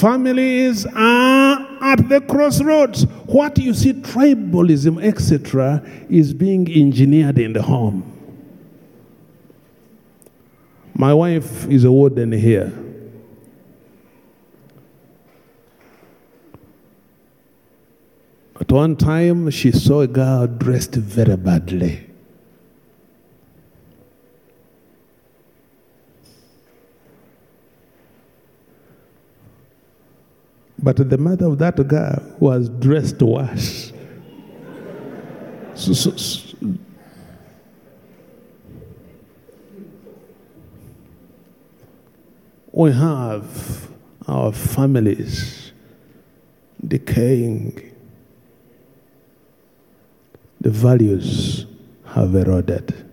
Families 0.00 0.86
are 0.86 1.78
at 1.82 2.08
the 2.08 2.22
crossroads. 2.22 3.02
What 3.26 3.58
you 3.58 3.74
see, 3.74 3.92
tribalism, 3.92 5.04
etc., 5.04 5.82
is 6.08 6.32
being 6.32 6.66
engineered 6.72 7.38
in 7.38 7.52
the 7.52 7.60
home. 7.60 8.02
My 10.94 11.12
wife 11.12 11.68
is 11.68 11.84
a 11.84 11.92
warden 11.92 12.32
here. 12.32 12.72
At 18.58 18.72
one 18.72 18.96
time, 18.96 19.50
she 19.50 19.70
saw 19.70 20.00
a 20.00 20.06
girl 20.06 20.46
dressed 20.46 20.94
very 20.94 21.36
badly. 21.36 22.09
But 30.82 30.96
the 31.10 31.18
mother 31.18 31.46
of 31.46 31.58
that 31.58 31.76
girl 31.88 32.36
was 32.38 32.68
dressed 32.68 33.20
worse. 33.22 33.92
So, 35.74 35.92
so, 35.92 36.16
so, 36.16 36.56
we 42.72 42.92
have 42.92 43.90
our 44.26 44.52
families 44.52 45.72
decaying. 46.86 47.92
The 50.60 50.70
values 50.70 51.66
have 52.06 52.34
eroded. 52.34 53.06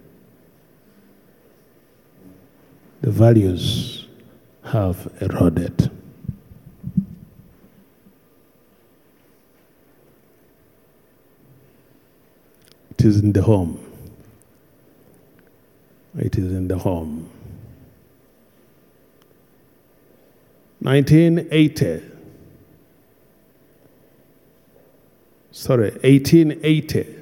The 3.02 3.12
values 3.12 4.08
have 4.64 5.12
eroded. 5.22 5.87
It 12.98 13.06
is 13.06 13.20
in 13.20 13.32
the 13.32 13.44
home. 13.44 13.80
It 16.18 16.36
is 16.36 16.52
in 16.52 16.68
the 16.68 16.80
home. 16.80 17.30
1980. 20.80 22.02
Sorry, 25.52 25.92
1880. 25.92 27.16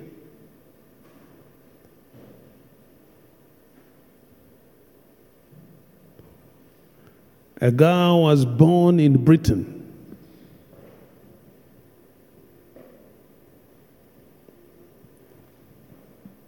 A 7.60 7.72
girl 7.72 8.24
was 8.24 8.46
born 8.46 9.02
in 9.02 9.26
Britain 9.26 9.75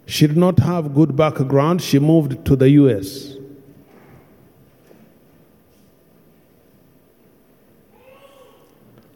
She 0.08 0.26
did 0.26 0.38
not 0.38 0.58
have 0.60 0.94
good 0.94 1.14
background. 1.14 1.82
She 1.82 1.98
moved 1.98 2.42
to 2.46 2.56
the 2.56 2.70
US. 2.70 3.34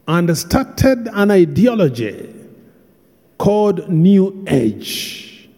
And 0.07 0.37
started 0.37 1.09
an 1.11 1.31
ideology 1.31 2.31
called 3.39 3.89
New 3.89 4.45
Age 4.47 5.49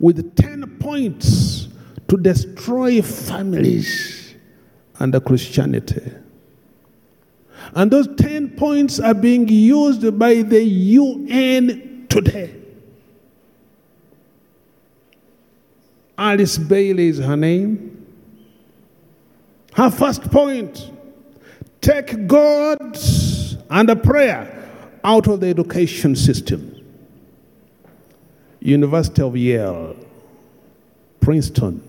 with 0.00 0.34
10 0.34 0.78
points 0.78 1.68
to 2.08 2.16
destroy 2.16 3.02
families 3.02 4.34
under 4.98 5.20
Christianity. 5.20 6.10
And 7.74 7.90
those 7.90 8.08
10 8.16 8.56
points 8.56 8.98
are 8.98 9.12
being 9.12 9.46
used 9.46 10.18
by 10.18 10.40
the 10.40 10.62
UN 10.64 12.06
today. 12.08 12.61
Alice 16.16 16.58
Bailey 16.58 17.08
is 17.08 17.18
her 17.18 17.36
name. 17.36 18.06
Her 19.74 19.90
first 19.90 20.30
point 20.30 20.90
take 21.80 22.26
God 22.26 22.98
and 23.70 23.90
a 23.90 23.96
prayer 23.96 24.70
out 25.02 25.26
of 25.26 25.40
the 25.40 25.48
education 25.48 26.14
system. 26.14 26.68
University 28.60 29.22
of 29.22 29.36
Yale, 29.36 29.96
Princeton, 31.20 31.82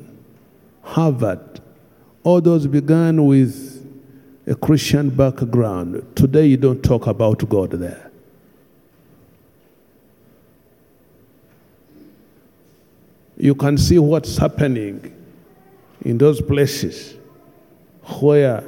Harvard, 0.82 1.62
all 2.24 2.42
those 2.42 2.66
began 2.66 3.26
with 3.26 3.86
a 4.48 4.56
Christian 4.56 5.10
background. 5.10 6.16
Today, 6.16 6.48
you 6.48 6.58
don't 6.58 6.82
talk 6.82 7.06
about 7.08 7.48
God 7.48 7.72
there. 7.72 8.13
You 13.38 13.56
can 13.56 13.78
see 13.78 14.00
what's 14.00 14.38
happening 14.38 15.14
in 16.02 16.18
those 16.18 16.42
places 16.42 17.16
where 18.20 18.64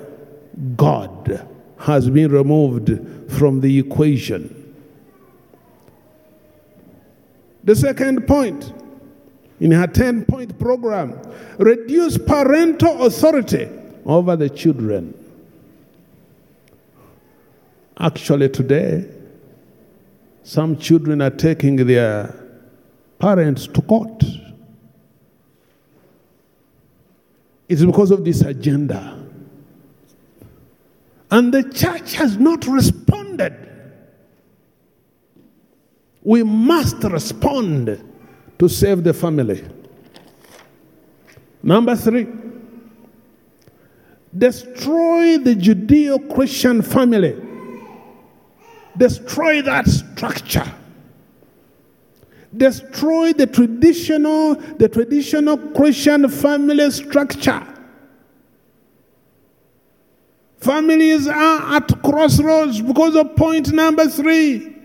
God 0.76 1.48
has 1.80 2.10
been 2.10 2.32
removed 2.32 3.32
from 3.32 3.60
the 3.62 3.80
equation. 3.80 4.62
The 7.64 7.76
second 7.76 8.28
point 8.28 8.74
in 9.60 9.72
her 9.72 9.88
10 9.88 10.26
point 10.26 10.58
program 10.60 11.20
reduce 11.58 12.18
parental 12.18 13.06
authority 13.06 13.70
over 14.06 14.36
the 14.36 14.50
children. 14.50 15.14
Actually, 17.98 18.50
today, 18.50 19.06
some 20.44 20.78
children 20.78 21.22
are 21.22 21.30
taking 21.30 21.78
their 21.78 22.36
parents 23.20 23.68
to 23.68 23.82
court 23.82 24.24
It's 27.68 27.84
because 27.84 28.12
of 28.12 28.24
this 28.24 28.42
agenda. 28.42 29.24
And 31.32 31.54
the 31.54 31.64
church 31.64 32.14
has 32.16 32.38
not 32.38 32.66
responded. 32.68 33.54
We 36.24 36.44
must 36.44 37.04
respond 37.04 38.04
to 38.58 38.70
save 38.70 39.04
the 39.04 39.14
family. 39.14 39.64
Number 41.62 41.96
three, 41.96 42.28
destroy 44.38 45.38
the 45.40 45.56
Judeo 45.56 46.34
Christian 46.34 46.82
family, 46.82 47.36
destroy 48.98 49.62
that 49.64 49.88
structure 49.88 50.72
destroy 52.58 53.34
the 53.34 53.48
traditional, 53.48 54.56
the 54.56 54.90
traditional 54.90 55.58
Christian 55.58 56.30
family 56.30 56.90
structure. 56.92 57.66
Families 60.58 61.28
are 61.28 61.76
at 61.76 62.02
crossroads 62.02 62.82
because 62.82 63.16
of 63.16 63.36
point 63.36 63.72
number 63.72 64.08
three. 64.08 64.76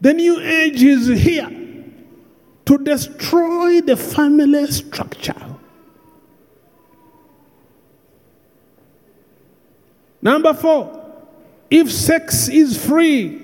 The 0.00 0.12
new 0.12 0.40
age 0.40 0.82
is 0.82 1.08
here 1.08 1.50
to 2.64 2.78
destroy 2.78 3.80
the 3.80 3.96
family 3.96 4.66
structure. 4.66 5.34
Number 10.20 10.54
four, 10.54 11.00
if 11.68 11.90
sex 11.90 12.48
is 12.48 12.84
free, 12.84 13.41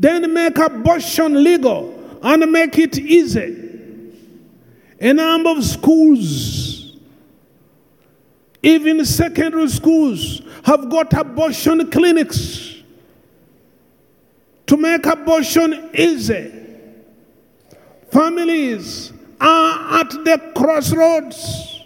then 0.00 0.32
make 0.32 0.56
abortion 0.56 1.44
legal 1.44 2.18
and 2.22 2.50
make 2.50 2.78
it 2.78 2.98
easy. 2.98 3.68
A 4.98 5.12
number 5.12 5.50
of 5.50 5.62
schools, 5.62 6.96
even 8.62 9.04
secondary 9.04 9.68
schools, 9.68 10.40
have 10.64 10.88
got 10.88 11.12
abortion 11.12 11.90
clinics 11.90 12.76
to 14.66 14.78
make 14.78 15.04
abortion 15.04 15.90
easy. 15.92 16.50
Families 18.10 19.12
are 19.38 20.00
at 20.00 20.10
the 20.10 20.52
crossroads. 20.56 21.82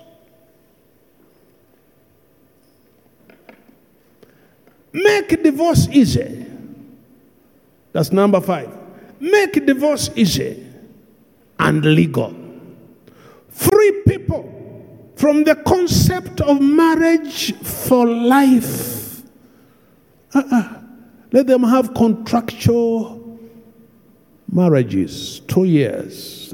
Make 4.93 5.43
divorce 5.43 5.89
easy. 5.89 6.54
That's 7.95 8.11
number 8.11 8.41
five. 8.41 8.77
Make 9.21 9.65
divorce 9.65 10.11
easy 10.17 10.67
and 11.61 11.83
legal. 11.85 12.35
Free 13.49 14.03
people 14.07 14.51
from 15.15 15.45
the 15.45 15.55
concept 15.55 16.41
of 16.41 16.61
marriage 16.61 17.55
for 17.63 18.05
life. 18.05 19.23
Uh-uh. 20.35 20.81
Let 21.31 21.47
them 21.47 21.63
have 21.63 21.95
contractual 21.95 23.39
marriages, 24.51 25.41
two 25.47 25.65
years. 25.65 26.53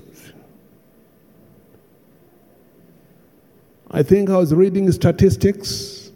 I 3.90 4.03
think 4.03 4.29
I 4.29 4.37
was 4.37 4.53
reading 4.53 4.92
statistics. 4.92 6.12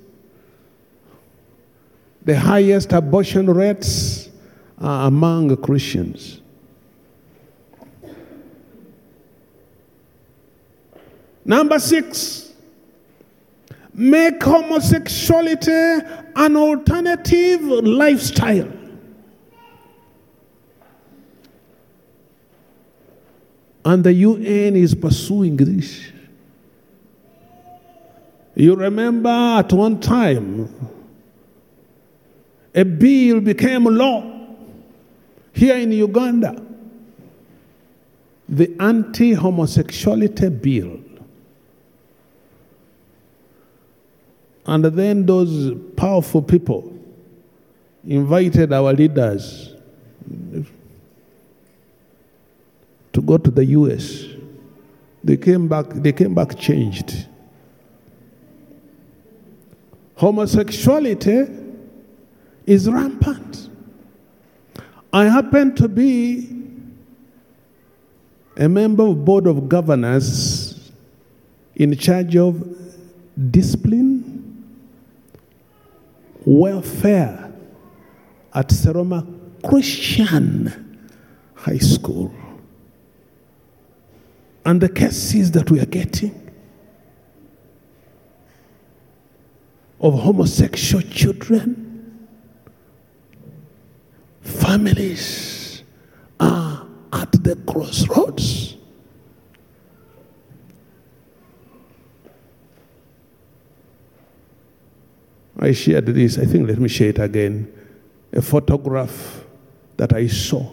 The 2.23 2.39
highest 2.39 2.93
abortion 2.93 3.47
rates 3.51 4.24
are 4.79 5.09
among 5.09 5.57
Christians. 5.59 6.41
Number 11.45 11.79
six, 11.79 12.53
make 13.93 14.43
homosexuality 14.43 16.01
an 16.35 16.57
alternative 16.57 17.61
lifestyle. 17.63 18.73
And 23.85 24.03
the 24.03 24.13
UN 24.15 24.77
is 24.77 24.95
pursuing 24.95 25.57
this. 25.57 26.11
You 28.55 28.75
remember 28.77 29.29
at 29.29 29.73
one 29.73 30.01
time, 30.01 30.69
a 32.75 32.85
bill 32.85 33.41
became 33.41 33.85
law 33.85 34.34
here 35.55 35.77
in 35.77 35.93
Uganda 35.93 36.61
the 38.49 38.75
anti 38.79 39.33
homosexuality 39.33 40.49
bill. 40.49 41.01
And 44.67 44.85
then 44.85 45.27
those 45.27 45.75
powerful 45.97 46.43
people 46.43 46.91
invited 48.07 48.73
our 48.73 48.93
leaders 48.93 49.75
to 53.13 53.23
go 53.23 53.39
to 53.39 53.51
the 53.51 53.65
US. 53.67 54.25
They 55.23 55.37
came 55.37 55.69
back, 55.69 55.87
they 55.91 56.13
came 56.13 56.35
back 56.35 56.59
changed. 56.59 57.27
Homosexuality 60.17 61.47
is 62.67 62.89
rampant. 62.89 63.64
I 65.25 65.29
happen 65.29 65.75
to 65.77 65.89
be 65.89 66.51
a 68.59 68.69
member 68.69 69.05
of 69.05 69.25
board 69.25 69.47
of 69.47 69.71
governors 69.71 70.93
in 71.77 71.97
charge 71.97 72.37
of 72.37 72.63
discipline, 73.51 74.67
welfare 76.45 77.51
at 78.53 78.69
Seroma 78.69 79.27
Christian 79.67 81.09
High 81.55 81.79
School. 81.79 82.35
And 84.67 84.79
the 84.79 84.91
cases 84.91 85.53
that 85.53 85.71
we 85.71 85.81
are 85.81 85.87
getting 85.87 86.53
of 90.01 90.21
homosexual 90.21 91.03
children, 91.03 91.84
families 94.45 95.83
are 96.39 96.87
at 97.13 97.33
the 97.33 97.57
crossroads. 97.67 98.77
I 105.59 105.73
shared 105.73 106.07
this, 106.07 106.39
I 106.39 106.45
think 106.45 106.69
let 106.69 106.79
me 106.79 106.89
share 106.89 107.09
it 107.09 107.19
again. 107.19 107.73
A 108.33 108.43
photograph 108.43 109.45
that 109.97 110.13
I 110.13 110.27
saw 110.27 110.73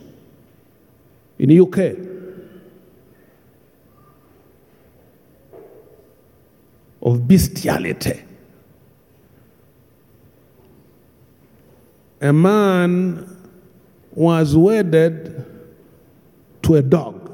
in 1.39 1.49
the 1.49 1.59
UK. 1.59 1.77
Of 7.01 7.27
bestiality. 7.27 8.21
A 12.19 12.31
man 12.31 13.40
was 14.13 14.55
wedded 14.55 15.45
to 16.63 16.75
a 16.75 16.81
dog. 16.81 17.29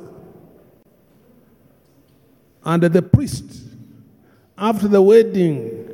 And 2.63 2.83
the 2.83 3.01
priest, 3.01 3.45
after 4.57 4.87
the 4.87 5.01
wedding, 5.01 5.93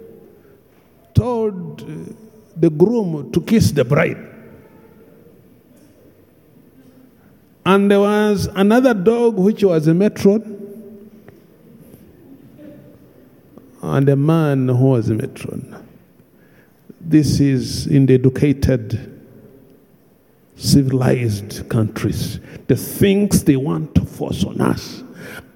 told 1.13 1.81
uh, 1.83 2.13
the 2.55 2.69
groom 2.69 3.31
to 3.31 3.41
kiss 3.41 3.71
the 3.71 3.85
bride. 3.85 4.17
And 7.65 7.89
there 7.89 7.99
was 7.99 8.47
another 8.47 8.93
dog 8.93 9.37
which 9.37 9.63
was 9.63 9.87
a 9.87 9.93
matron, 9.93 10.59
and 13.81 14.09
a 14.09 14.15
man 14.15 14.67
who 14.67 14.85
was 14.85 15.09
a 15.09 15.13
matron. 15.13 15.75
This 16.99 17.39
is 17.39 17.87
in 17.87 18.05
the 18.05 18.15
educated, 18.15 19.12
civilized 20.55 21.67
countries. 21.69 22.39
The 22.67 22.75
things 22.75 23.43
they 23.43 23.55
want 23.55 23.95
to 23.95 24.05
force 24.05 24.43
on 24.43 24.61
us. 24.61 25.03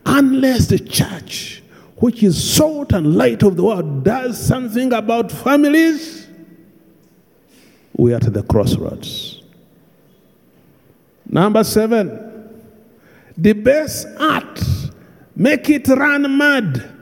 Unless 0.05 0.67
the 0.67 0.79
church, 0.79 1.63
which 1.97 2.23
is 2.23 2.41
salt 2.41 2.93
and 2.93 3.15
light 3.15 3.43
of 3.43 3.55
the 3.55 3.63
world, 3.63 4.03
does 4.03 4.39
something 4.39 4.93
about 4.93 5.31
families, 5.31 6.27
we 7.93 8.13
are 8.13 8.17
at 8.17 8.33
the 8.33 8.43
crossroads. 8.43 9.41
Number 11.29 11.63
seven, 11.63 12.53
the 13.38 13.53
best 13.53 14.07
art, 14.19 14.62
make 15.36 15.69
it 15.69 15.88
run 15.88 16.38
mad. 16.38 16.93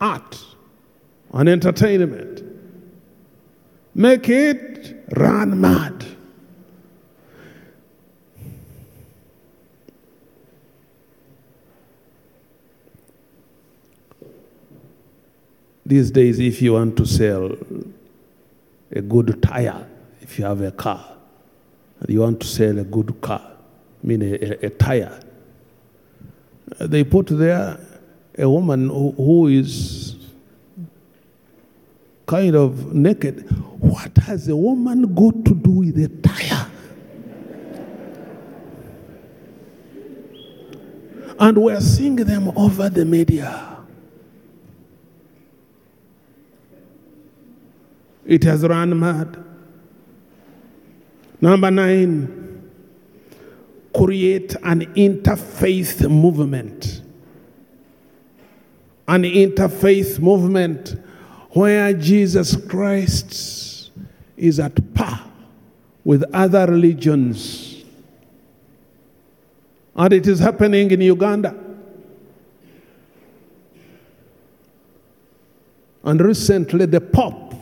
art 0.00 0.47
and 1.32 1.48
entertainment. 1.48 2.42
Make 3.94 4.28
it 4.28 5.04
run 5.16 5.60
mad. 5.60 6.04
These 15.84 16.10
days, 16.10 16.38
if 16.38 16.60
you 16.60 16.74
want 16.74 16.96
to 16.98 17.06
sell 17.06 17.56
a 18.92 19.00
good 19.00 19.42
tire, 19.42 19.86
if 20.20 20.38
you 20.38 20.44
have 20.44 20.60
a 20.60 20.70
car, 20.70 21.16
and 22.00 22.10
you 22.10 22.20
want 22.20 22.40
to 22.40 22.46
sell 22.46 22.78
a 22.78 22.84
good 22.84 23.18
car, 23.22 23.40
I 24.04 24.06
mean 24.06 24.20
a, 24.20 24.34
a, 24.34 24.66
a 24.66 24.70
tire, 24.70 25.18
they 26.78 27.04
put 27.04 27.28
there 27.28 27.80
a 28.36 28.48
woman 28.48 28.88
who, 28.88 29.12
who 29.12 29.46
is 29.48 30.17
kind 32.28 32.54
of 32.54 32.94
naked. 32.94 33.50
What 33.80 34.16
has 34.18 34.48
a 34.48 34.54
woman 34.54 35.14
got 35.14 35.44
to 35.46 35.54
do 35.54 35.70
with 35.70 35.98
a 35.98 36.08
tire? 36.08 36.70
And 41.40 41.58
we're 41.58 41.80
seeing 41.80 42.16
them 42.16 42.52
over 42.56 42.88
the 42.88 43.04
media. 43.04 43.78
It 48.26 48.44
has 48.44 48.62
run 48.62 48.98
mad. 48.98 49.42
Number 51.40 51.70
nine, 51.70 52.70
create 53.94 54.54
an 54.62 54.80
interfaith 54.94 56.08
movement 56.10 57.02
an 59.08 59.22
interfaith 59.22 60.20
movement 60.20 60.94
where 61.50 61.92
Jesus 61.94 62.56
Christ 62.56 63.90
is 64.36 64.60
at 64.60 64.94
par 64.94 65.24
with 66.04 66.24
other 66.32 66.66
religions. 66.66 67.84
And 69.96 70.12
it 70.12 70.26
is 70.26 70.38
happening 70.38 70.90
in 70.90 71.00
Uganda. 71.00 71.54
And 76.04 76.20
recently, 76.20 76.86
the 76.86 77.00
Pope 77.00 77.54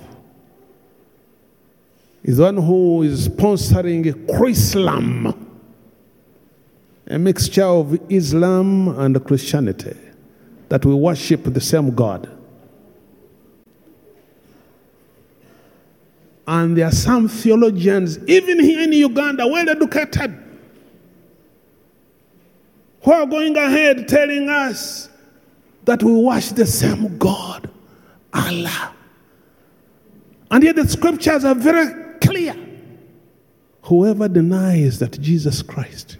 is 2.22 2.38
one 2.38 2.56
who 2.56 3.02
is 3.02 3.28
sponsoring 3.28 4.04
Chrislam, 4.26 5.34
a 7.06 7.18
mixture 7.18 7.64
of 7.64 7.98
Islam 8.10 8.88
and 8.98 9.24
Christianity, 9.24 9.96
that 10.68 10.84
we 10.84 10.92
worship 10.92 11.44
the 11.44 11.60
same 11.60 11.94
God. 11.94 12.35
And 16.46 16.76
there 16.76 16.86
are 16.86 16.92
some 16.92 17.28
theologians, 17.28 18.18
even 18.28 18.60
here 18.60 18.82
in 18.82 18.92
Uganda, 18.92 19.46
well 19.46 19.68
educated, 19.68 20.42
who 23.02 23.12
are 23.12 23.26
going 23.26 23.56
ahead 23.56 24.06
telling 24.06 24.48
us 24.48 25.08
that 25.84 26.02
we 26.02 26.12
worship 26.12 26.56
the 26.56 26.66
same 26.66 27.18
God, 27.18 27.68
Allah. 28.32 28.94
And 30.50 30.62
yet 30.62 30.76
the 30.76 30.86
scriptures 30.88 31.44
are 31.44 31.54
very 31.54 32.18
clear. 32.20 32.54
Whoever 33.82 34.28
denies 34.28 34.98
that 35.00 35.20
Jesus 35.20 35.62
Christ 35.62 36.18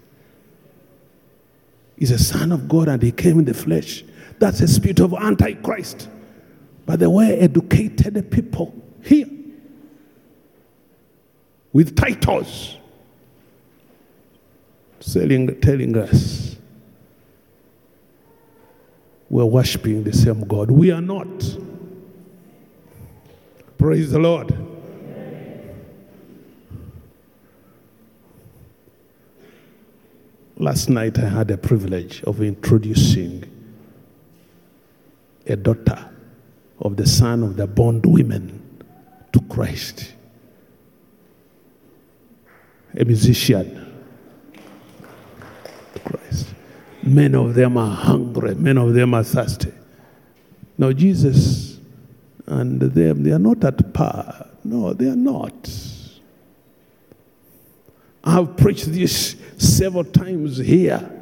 is 1.96 2.10
a 2.10 2.18
son 2.18 2.52
of 2.52 2.68
God 2.68 2.88
and 2.88 3.02
he 3.02 3.12
came 3.12 3.38
in 3.38 3.44
the 3.44 3.54
flesh, 3.54 4.04
that's 4.38 4.60
a 4.60 4.68
spirit 4.68 5.00
of 5.00 5.14
antichrist. 5.14 6.08
But 6.84 7.00
the 7.00 7.10
way 7.10 7.38
educated 7.38 8.30
people 8.30 8.74
here 9.02 9.26
with 11.76 11.94
titles 11.94 12.78
selling, 14.98 15.60
telling 15.60 15.94
us 15.94 16.56
we're 19.28 19.44
worshiping 19.44 20.02
the 20.02 20.12
same 20.14 20.40
God. 20.48 20.70
We 20.70 20.90
are 20.90 21.02
not. 21.02 21.28
Praise 23.76 24.10
the 24.10 24.18
Lord. 24.18 24.56
Last 30.56 30.88
night 30.88 31.18
I 31.18 31.28
had 31.28 31.50
a 31.50 31.58
privilege 31.58 32.22
of 32.22 32.40
introducing 32.40 33.44
a 35.46 35.56
daughter 35.56 36.08
of 36.78 36.96
the 36.96 37.06
son 37.06 37.42
of 37.42 37.58
the 37.58 37.66
bondwomen 37.66 38.62
to 39.34 39.40
Christ 39.50 40.15
a 42.96 43.04
musician. 43.04 43.82
Christ. 46.04 46.48
Many 47.02 47.34
of 47.34 47.54
them 47.54 47.76
are 47.76 47.94
hungry, 47.94 48.54
many 48.54 48.80
of 48.80 48.94
them 48.94 49.14
are 49.14 49.24
thirsty. 49.24 49.72
Now, 50.78 50.92
Jesus 50.92 51.78
and 52.46 52.80
them, 52.80 53.22
they 53.22 53.32
are 53.32 53.38
not 53.38 53.64
at 53.64 53.92
par. 53.92 54.46
No, 54.64 54.92
they 54.92 55.08
are 55.08 55.16
not. 55.16 55.70
I've 58.22 58.56
preached 58.56 58.86
this 58.86 59.36
several 59.56 60.04
times 60.04 60.58
here. 60.58 61.12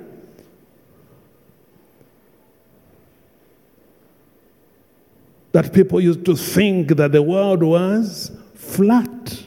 That 5.53 5.73
people 5.73 6.01
used 6.01 6.25
to 6.25 6.35
think 6.35 6.97
that 6.97 7.13
the 7.13 7.23
world 7.23 7.63
was 7.63 8.33
flat. 8.55 9.44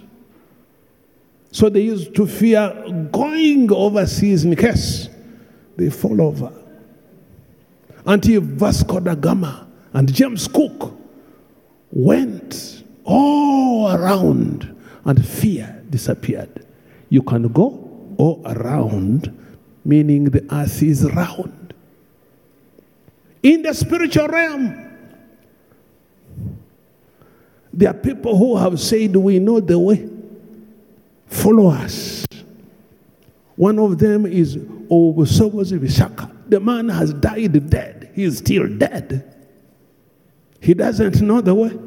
So 1.57 1.69
they 1.69 1.81
used 1.81 2.13
to 2.13 2.27
fear 2.27 2.71
going 3.11 3.71
overseas 3.71 4.45
in 4.45 4.55
case 4.55 5.09
they 5.75 5.89
fall 5.89 6.21
over. 6.21 6.53
Until 8.05 8.41
Vasco 8.41 8.99
da 8.99 9.15
Gama 9.15 9.67
and 9.91 10.13
James 10.13 10.47
Cook 10.47 10.95
went 11.91 12.83
all 13.05 13.91
around 13.91 14.71
and 15.03 15.27
fear 15.27 15.83
disappeared. 15.89 16.63
You 17.09 17.23
can 17.23 17.47
go 17.47 18.13
all 18.17 18.43
around, 18.45 19.35
meaning 19.83 20.25
the 20.25 20.45
earth 20.53 20.83
is 20.83 21.11
round. 21.11 21.73
In 23.41 23.63
the 23.63 23.73
spiritual 23.73 24.27
realm, 24.27 24.75
there 27.73 27.89
are 27.89 27.95
people 27.95 28.37
who 28.37 28.57
have 28.57 28.79
said, 28.79 29.15
We 29.15 29.39
know 29.39 29.59
the 29.59 29.79
way 29.79 30.16
follow 31.27 31.67
us. 31.67 32.25
One 33.55 33.79
of 33.79 33.97
them 33.97 34.25
is 34.25 34.55
Obusobozi 34.57 35.79
Bisaka. 35.79 36.31
The 36.47 36.59
man 36.59 36.89
has 36.89 37.13
died 37.13 37.69
dead. 37.69 38.11
He 38.13 38.23
is 38.23 38.37
still 38.39 38.67
dead. 38.67 39.35
He 40.59 40.73
doesn't 40.73 41.21
know 41.21 41.41
the 41.41 41.53
way. 41.55 41.77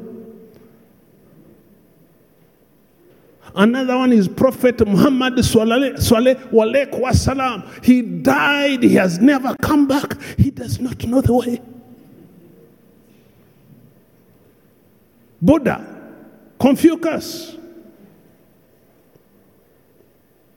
Another 3.53 3.97
one 3.97 4.13
is 4.13 4.27
Prophet 4.29 4.79
Muhammad 4.87 5.33
Swaleh 5.35 5.97
Walek 6.51 6.91
Wasalam. 6.91 7.83
He 7.83 8.01
died. 8.01 8.83
He 8.83 8.95
has 8.95 9.19
never 9.19 9.55
come 9.57 9.87
back. 9.87 10.21
He 10.37 10.51
does 10.51 10.79
not 10.79 11.03
know 11.05 11.21
the 11.21 11.33
way. 11.33 11.61
Buddha, 15.41 15.83
Confucius, 16.59 17.57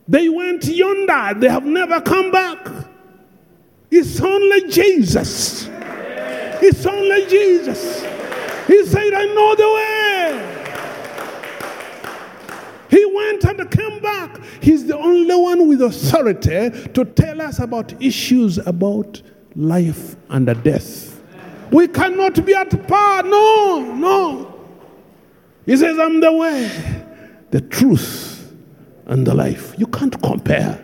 they 0.07 0.29
went 0.29 0.65
yonder, 0.65 1.39
they 1.39 1.49
have 1.49 1.65
never 1.65 2.01
come 2.01 2.31
back. 2.31 2.69
It's 3.91 4.21
only 4.21 4.69
Jesus. 4.69 5.69
It's 5.71 6.85
only 6.87 7.27
Jesus. 7.27 8.03
He 8.67 8.85
said, 8.87 9.13
I 9.13 9.25
know 9.27 9.55
the 9.55 9.69
way. 9.75 10.51
He 12.91 13.05
went 13.05 13.45
and 13.45 13.71
came 13.71 14.01
back. 14.01 14.41
He's 14.61 14.87
the 14.87 14.97
only 14.97 15.35
one 15.35 15.69
with 15.69 15.83
authority 15.83 16.71
to 16.93 17.05
tell 17.05 17.41
us 17.43 17.59
about 17.59 18.01
issues 18.03 18.59
about 18.59 19.21
life 19.57 20.17
and 20.31 20.47
death. 20.63 21.21
We 21.71 21.89
cannot 21.89 22.45
be 22.47 22.55
at 22.55 22.87
par. 22.87 23.23
No, 23.25 23.95
no. 23.95 24.55
He 25.67 25.77
says, 25.77 25.99
I'm 25.99 26.21
the 26.21 26.33
way, 26.33 26.71
the 27.51 27.61
truth, 27.61 28.34
and 29.07 29.27
the 29.27 29.35
life. 29.35 29.75
You 29.79 29.87
can't 29.87 30.21
compare. 30.23 30.83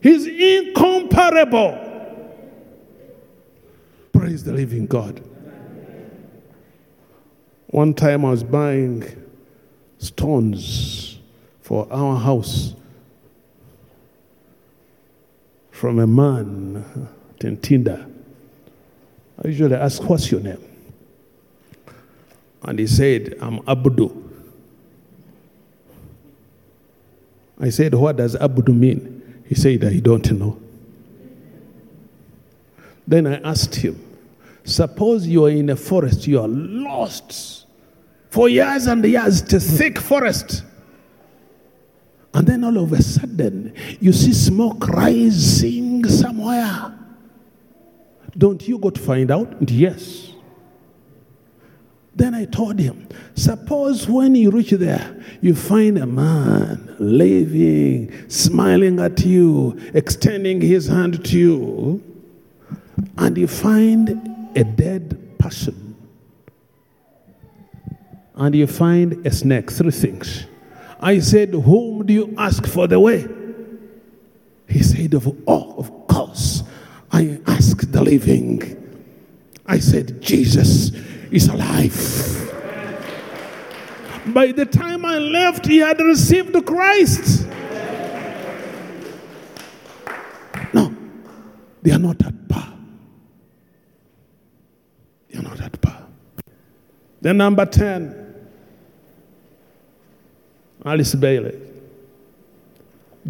He's 0.00 0.26
incomparable. 0.26 1.84
Praise 4.12 4.44
the 4.44 4.52
living 4.52 4.86
God. 4.86 5.22
One 7.68 7.94
time 7.94 8.24
I 8.24 8.30
was 8.30 8.42
buying 8.42 9.04
stones 9.98 11.18
for 11.60 11.86
our 11.92 12.18
house 12.18 12.74
from 15.70 15.98
a 15.98 16.06
man, 16.06 17.08
Tintinda. 17.38 18.10
I 19.44 19.48
usually 19.48 19.76
ask, 19.76 20.02
What's 20.02 20.30
your 20.30 20.40
name? 20.40 20.64
And 22.62 22.78
he 22.78 22.86
said, 22.86 23.36
I'm 23.40 23.60
Abdu. 23.68 24.27
I 27.60 27.70
said, 27.70 27.94
What 27.94 28.16
does 28.16 28.36
Abdu 28.36 28.72
mean? 28.72 29.42
He 29.46 29.54
said 29.54 29.84
I 29.84 29.98
don't 29.98 30.30
know. 30.32 30.60
Then 33.06 33.26
I 33.26 33.40
asked 33.40 33.74
him, 33.76 34.04
Suppose 34.64 35.26
you 35.26 35.46
are 35.46 35.50
in 35.50 35.70
a 35.70 35.76
forest, 35.76 36.26
you 36.26 36.40
are 36.40 36.48
lost 36.48 37.58
for 38.30 38.48
years 38.48 38.86
and 38.86 39.04
years, 39.04 39.42
it's 39.42 39.52
a 39.54 39.60
thick 39.60 39.98
forest. 39.98 40.62
And 42.34 42.46
then 42.46 42.62
all 42.62 42.76
of 42.78 42.92
a 42.92 43.02
sudden, 43.02 43.74
you 44.00 44.12
see 44.12 44.32
smoke 44.32 44.86
rising 44.88 46.04
somewhere. 46.06 46.94
Don't 48.36 48.66
you 48.68 48.78
go 48.78 48.90
to 48.90 49.00
find 49.00 49.30
out? 49.30 49.70
Yes. 49.70 50.34
Then 52.18 52.34
I 52.34 52.46
told 52.46 52.80
him, 52.80 53.06
suppose 53.36 54.08
when 54.08 54.34
you 54.34 54.50
reach 54.50 54.70
there, 54.70 55.22
you 55.40 55.54
find 55.54 55.96
a 55.98 56.04
man 56.04 56.96
living, 56.98 58.28
smiling 58.28 58.98
at 58.98 59.24
you, 59.24 59.78
extending 59.94 60.60
his 60.60 60.88
hand 60.88 61.24
to 61.26 61.38
you, 61.38 62.02
and 63.18 63.38
you 63.38 63.46
find 63.46 64.50
a 64.56 64.64
dead 64.64 65.38
person, 65.38 65.94
and 68.34 68.52
you 68.52 68.66
find 68.66 69.24
a 69.24 69.30
snake, 69.30 69.70
three 69.70 69.92
things. 69.92 70.44
I 70.98 71.20
said, 71.20 71.50
Whom 71.50 72.04
do 72.04 72.12
you 72.12 72.34
ask 72.36 72.66
for 72.66 72.88
the 72.88 72.98
way? 72.98 73.28
He 74.68 74.82
said, 74.82 75.14
Of 75.14 75.28
Oh, 75.46 75.74
of 75.78 76.08
course, 76.08 76.64
I 77.12 77.38
ask 77.46 77.88
the 77.92 78.02
living. 78.02 78.74
I 79.64 79.78
said, 79.78 80.20
Jesus 80.20 80.90
is 81.30 81.48
alive. 81.48 81.94
By 84.26 84.52
the 84.52 84.66
time 84.66 85.04
I 85.04 85.18
left, 85.18 85.66
he 85.66 85.78
had 85.78 86.00
received 86.00 86.54
Christ. 86.66 87.46
No, 90.72 90.94
they 91.82 91.92
are 91.92 91.98
not 91.98 92.24
at 92.24 92.48
par. 92.48 92.74
They 95.30 95.38
are 95.38 95.42
not 95.42 95.60
at 95.60 95.80
par. 95.80 96.06
Then, 97.20 97.38
number 97.38 97.64
10, 97.66 98.34
Alice 100.84 101.14
Bailey. 101.14 101.58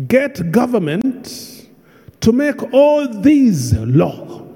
Get 0.07 0.53
government 0.53 1.67
to 2.21 2.33
make 2.33 2.73
all 2.73 3.09
these 3.09 3.73
law 3.75 4.47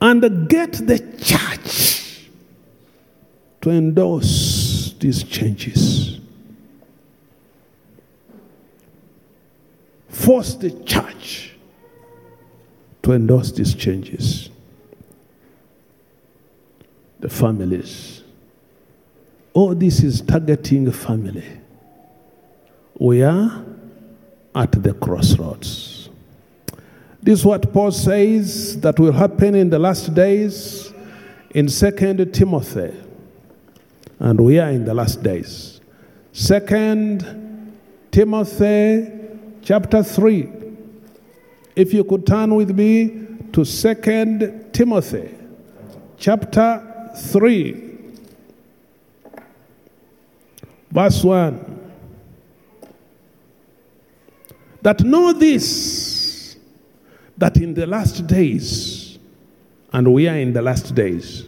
and 0.00 0.48
get 0.48 0.72
the 0.72 0.98
church 1.18 1.99
to 3.60 3.70
endorse 3.70 4.94
these 4.98 5.22
changes. 5.22 6.18
Force 10.08 10.54
the 10.54 10.70
church 10.84 11.56
to 13.02 13.12
endorse 13.12 13.52
these 13.52 13.74
changes. 13.74 14.50
The 17.20 17.28
families. 17.28 18.22
All 19.52 19.74
this 19.74 20.02
is 20.02 20.20
targeting 20.20 20.90
family. 20.92 21.44
We 22.98 23.22
are 23.22 23.64
at 24.54 24.72
the 24.72 24.94
crossroads. 24.94 26.08
This 27.22 27.40
is 27.40 27.44
what 27.44 27.72
Paul 27.72 27.90
says 27.90 28.80
that 28.80 28.98
will 28.98 29.12
happen 29.12 29.54
in 29.54 29.68
the 29.68 29.78
last 29.78 30.14
days 30.14 30.92
in 31.50 31.66
2 31.66 32.26
Timothy. 32.32 33.09
And 34.20 34.38
we 34.38 34.58
are 34.58 34.70
in 34.70 34.84
the 34.84 34.92
last 34.92 35.22
days. 35.22 35.80
Second 36.32 37.76
Timothy 38.10 39.10
chapter 39.62 40.02
3. 40.02 40.48
If 41.74 41.94
you 41.94 42.04
could 42.04 42.26
turn 42.26 42.54
with 42.54 42.70
me 42.70 43.26
to 43.52 43.64
Second 43.64 44.72
Timothy 44.72 45.34
chapter 46.18 47.10
3, 47.16 47.90
verse 50.90 51.24
1. 51.24 51.80
That 54.82 55.00
know 55.00 55.32
this, 55.32 56.56
that 57.38 57.56
in 57.56 57.74
the 57.74 57.86
last 57.86 58.26
days, 58.26 59.18
and 59.92 60.12
we 60.12 60.28
are 60.28 60.36
in 60.36 60.52
the 60.52 60.62
last 60.62 60.94
days, 60.94 61.44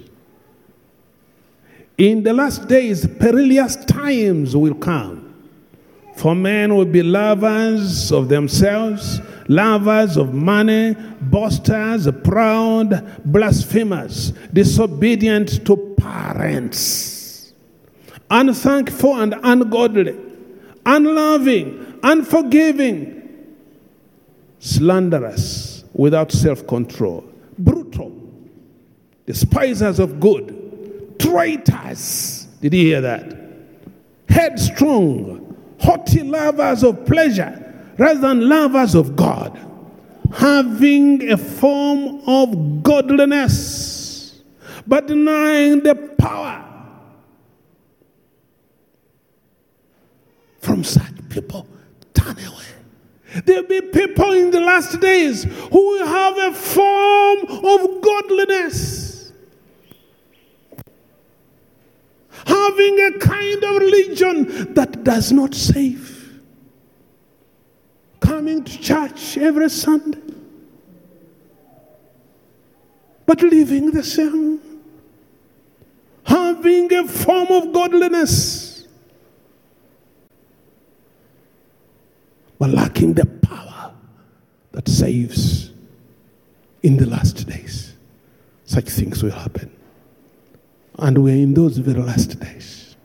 in 2.03 2.25
the 2.25 2.33
last 2.33 2.67
days, 2.67 3.07
perilous 3.21 3.77
times 3.77 4.57
will 4.57 4.75
come. 4.75 5.33
For 6.17 6.35
men 6.35 6.75
will 6.75 6.85
be 6.85 7.01
lovers 7.01 8.11
of 8.11 8.29
themselves, 8.29 9.21
lovers 9.47 10.17
of 10.17 10.35
money, 10.35 10.97
boasters, 11.21 12.09
proud, 12.25 13.23
blasphemers, 13.25 14.33
disobedient 14.53 15.65
to 15.65 15.95
parents, 15.97 17.53
unthankful 18.29 19.21
and 19.21 19.37
ungodly, 19.45 20.19
unloving, 20.85 22.01
unforgiving, 22.03 23.23
slanderous, 24.59 25.85
without 25.93 26.33
self 26.33 26.67
control, 26.67 27.25
brutal, 27.57 28.13
despisers 29.25 30.01
of 30.01 30.19
good, 30.19 30.62
traitors. 31.23 32.47
Did 32.61 32.75
you 32.75 32.85
hear 32.85 33.01
that? 33.01 33.37
Headstrong, 34.29 35.57
haughty 35.81 36.23
lovers 36.23 36.83
of 36.83 37.05
pleasure 37.07 37.59
rather 37.99 38.21
than 38.21 38.49
lovers 38.49 38.95
of 38.95 39.15
God, 39.17 39.59
having 40.33 41.31
a 41.31 41.37
form 41.37 42.23
of 42.27 42.83
godliness, 42.83 44.41
but 44.87 45.07
denying 45.07 45.83
the 45.83 45.95
power. 46.19 46.69
From 50.61 50.85
such 50.85 51.29
people, 51.29 51.67
turn 52.15 52.39
away. 52.39 53.43
There'll 53.45 53.67
be 53.67 53.81
people 53.81 54.33
in 54.33 54.51
the 54.51 54.61
last 54.61 55.01
days 55.01 55.45
who 55.45 55.89
will 55.89 56.07
have 56.07 56.39
a 56.39 56.53
form 56.53 57.39
of 57.65 58.01
godliness, 58.01 59.02
having 62.47 63.01
a 63.01 63.19
kind 63.19 63.65
of 63.65 63.77
religion 63.77 64.75
that 64.75 65.05
does 65.05 65.33
not 65.33 65.55
save, 65.55 66.41
coming 68.21 68.65
to 68.65 68.79
church 68.79 69.39
every 69.39 69.69
Sunday, 69.71 70.21
but 73.27 73.43
living 73.43 73.91
the 73.91 74.03
same, 74.03 74.61
having 76.25 76.93
a 76.93 77.07
form 77.09 77.49
of 77.49 77.73
godliness 77.73 78.73
but 82.63 82.71
lacking 82.71 83.13
the 83.13 83.27
power 83.27 83.93
that 84.71 84.87
saves 84.89 85.73
in 86.85 86.97
the 86.97 87.05
last 87.07 87.45
days. 87.49 87.95
Such 88.67 88.85
things 88.85 89.21
will 89.21 89.33
happen. 89.33 89.69
And 90.99 91.23
we're 91.25 91.37
in 91.37 91.55
those 91.55 91.79
very 91.79 92.01
last 92.03 92.39
days. 92.39 92.97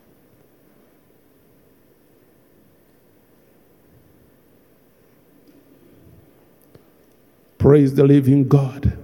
Praise 7.58 7.94
the 7.94 8.04
living 8.04 8.46
God. 8.46 8.96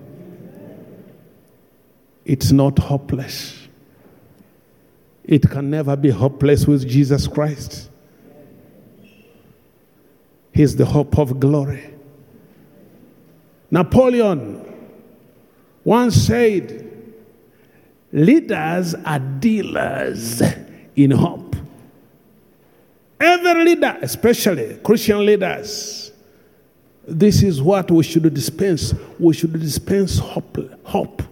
It's 2.25 2.53
not 2.53 2.79
hopeless. 2.79 3.69
It 5.25 5.51
can 5.51 5.71
never 5.71 5.97
be 5.97 6.11
hopeless 6.11 6.67
with 6.67 6.89
Jesus 6.89 7.27
Christ. 7.27 7.91
He's 10.53 10.77
the 10.77 10.85
hope 10.85 11.19
of 11.19 11.41
glory. 11.41 11.93
Napoleon 13.71 14.65
once 15.83 16.15
said, 16.15 16.94
Leaders 18.15 18.95
are 18.95 19.19
dealers 19.19 20.41
in 20.95 21.11
hope. 21.11 21.57
Every 23.19 23.65
leader, 23.65 23.99
especially 24.01 24.79
Christian 24.85 25.27
leaders, 25.27 26.13
this 27.09 27.43
is 27.43 27.61
what 27.61 27.91
we 27.91 28.05
should 28.05 28.33
dispense. 28.33 28.95
We 29.19 29.35
should 29.35 29.53
dispense 29.59 30.21
hope. 30.21 30.59
hope. 30.85 31.25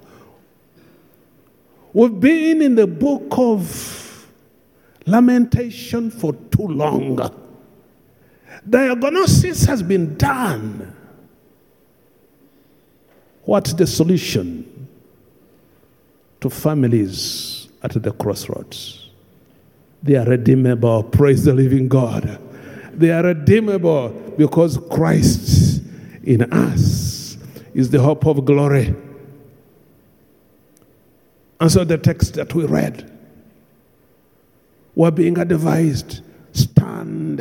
We've 1.93 2.18
been 2.18 2.61
in 2.61 2.74
the 2.74 2.89
book 2.89 3.28
of 3.30 4.26
lamentation 5.07 6.11
for 6.11 6.33
too 6.33 6.66
long. 6.66 7.30
Diagnosis 8.68 9.66
has 9.66 9.85
been 9.85 10.16
done. 10.16 10.97
What's 13.45 13.72
the 13.72 13.87
solution 13.87 14.72
to 16.43 16.51
families 16.51 17.68
at 17.82 18.01
the 18.01 18.12
crossroads? 18.12 19.11
They 20.03 20.16
are 20.16 20.26
redeemable. 20.26 21.05
Praise 21.05 21.45
the 21.45 21.55
living 21.55 21.88
God. 21.88 22.38
They 22.93 23.11
are 23.11 23.22
redeemable 23.22 24.11
because 24.36 24.78
Christ 24.90 25.82
in 26.24 26.43
us 26.53 27.36
is 27.74 27.90
the 27.90 28.01
hope 28.01 28.26
of 28.26 28.45
glory. 28.45 28.95
And 31.61 31.70
so 31.70 31.84
the 31.84 31.99
text 31.99 32.34
that 32.34 32.55
we 32.55 32.64
read 32.66 33.11
were 34.95 35.11
being 35.11 35.38
advised 35.38 36.20
stand 36.53 37.40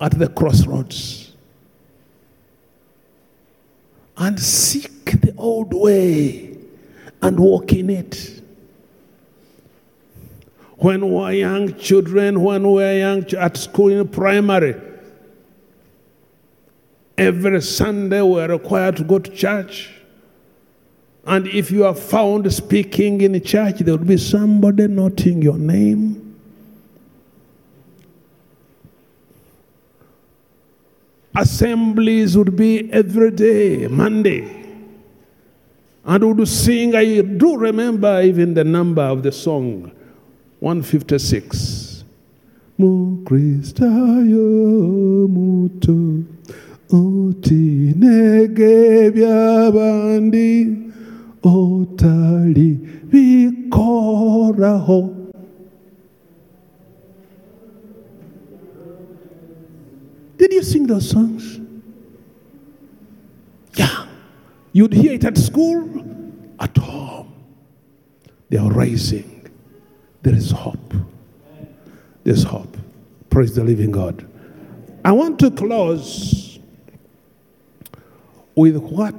at 0.00 0.18
the 0.18 0.28
crossroads 0.28 1.34
and 4.16 4.38
seek 4.38 5.20
the 5.20 5.34
old 5.36 5.74
way 5.74 6.57
and 7.22 7.38
walk 7.38 7.72
in 7.72 7.90
it. 7.90 8.42
When 10.76 11.06
we 11.06 11.14
were 11.14 11.32
young 11.32 11.74
children, 11.76 12.40
when 12.42 12.62
we 12.62 12.74
were 12.74 12.98
young 12.98 13.24
at 13.34 13.56
school 13.56 13.88
in 13.88 14.08
primary, 14.08 14.80
every 17.16 17.60
Sunday 17.62 18.22
we 18.22 18.34
were 18.34 18.48
required 18.48 18.96
to 18.98 19.04
go 19.04 19.18
to 19.18 19.30
church. 19.30 19.90
And 21.24 21.46
if 21.48 21.70
you 21.70 21.84
are 21.84 21.94
found 21.94 22.50
speaking 22.52 23.20
in 23.20 23.42
church, 23.42 23.80
there 23.80 23.96
would 23.96 24.06
be 24.06 24.16
somebody 24.16 24.86
noting 24.86 25.42
your 25.42 25.58
name 25.58 26.28
Assemblies 31.38 32.36
would 32.36 32.56
be 32.56 32.92
every 32.92 33.30
day, 33.30 33.86
Monday. 33.86 34.57
And 36.08 36.24
would 36.24 36.48
sing. 36.48 36.94
I 36.96 37.20
do 37.20 37.56
remember 37.56 38.22
even 38.22 38.54
the 38.54 38.64
number 38.64 39.02
of 39.02 39.22
the 39.22 39.30
song 39.30 39.92
156. 40.60 42.04
Mukristayo 42.78 44.38
muto 45.28 46.24
utinege 46.90 47.90
byabandi 49.10 50.76
otali 51.42 52.78
bikoraho 53.10 54.48
Did 60.38 60.52
you 60.52 60.62
sing 60.62 60.86
those 60.86 61.10
songs? 61.10 61.58
Yeah. 63.74 64.06
You'd 64.78 64.92
hear 64.92 65.14
it 65.14 65.24
at 65.24 65.36
school, 65.36 66.04
at 66.60 66.76
home. 66.76 67.34
They 68.48 68.58
are 68.58 68.70
rising. 68.70 69.50
There 70.22 70.36
is 70.36 70.52
hope. 70.52 70.94
There's 72.22 72.44
hope. 72.44 72.76
Praise 73.28 73.56
the 73.56 73.64
living 73.64 73.90
God. 73.90 74.24
I 75.04 75.10
want 75.10 75.40
to 75.40 75.50
close 75.50 76.60
with 78.54 78.76
what 78.76 79.16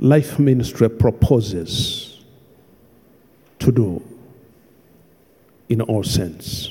Life 0.00 0.38
Ministry 0.38 0.90
proposes 0.90 2.22
to 3.58 3.72
do 3.72 4.02
in 5.70 5.80
All 5.80 6.04
Saints. 6.04 6.68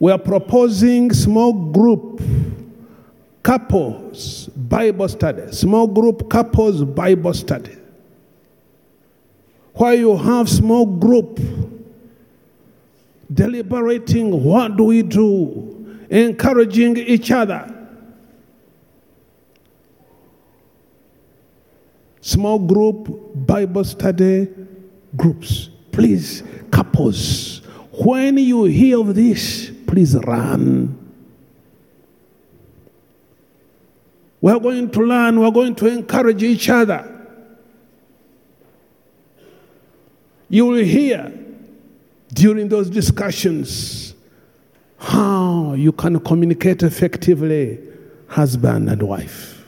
We 0.00 0.10
are 0.10 0.18
proposing 0.18 1.12
small 1.12 1.52
group 1.70 2.20
couples 3.46 4.46
Bible 4.56 5.08
study, 5.08 5.52
small 5.52 5.86
group 5.86 6.28
couples 6.28 6.82
Bible 6.82 7.32
study. 7.32 7.76
Where 9.74 9.94
you 9.94 10.16
have 10.16 10.48
small 10.48 10.84
group 10.84 11.38
deliberating 13.32 14.42
what 14.42 14.76
do 14.76 14.84
we 14.84 15.02
do, 15.02 16.00
encouraging 16.10 16.96
each 16.96 17.30
other. 17.30 17.72
Small 22.20 22.58
group 22.58 23.30
Bible 23.32 23.84
study 23.84 24.48
groups. 25.16 25.70
Please, 25.92 26.42
couples, 26.72 27.62
when 27.92 28.38
you 28.38 28.64
hear 28.64 28.98
of 28.98 29.14
this, 29.14 29.70
please 29.86 30.16
run. 30.16 31.05
We're 34.40 34.58
going 34.60 34.90
to 34.90 35.00
learn, 35.00 35.40
we're 35.40 35.50
going 35.50 35.74
to 35.76 35.86
encourage 35.86 36.42
each 36.42 36.68
other. 36.68 37.12
You 40.48 40.66
will 40.66 40.84
hear 40.84 41.32
during 42.32 42.68
those 42.68 42.88
discussions 42.90 44.14
how 44.98 45.74
you 45.74 45.92
can 45.92 46.20
communicate 46.20 46.82
effectively, 46.82 47.78
husband 48.28 48.88
and 48.88 49.02
wife. 49.02 49.64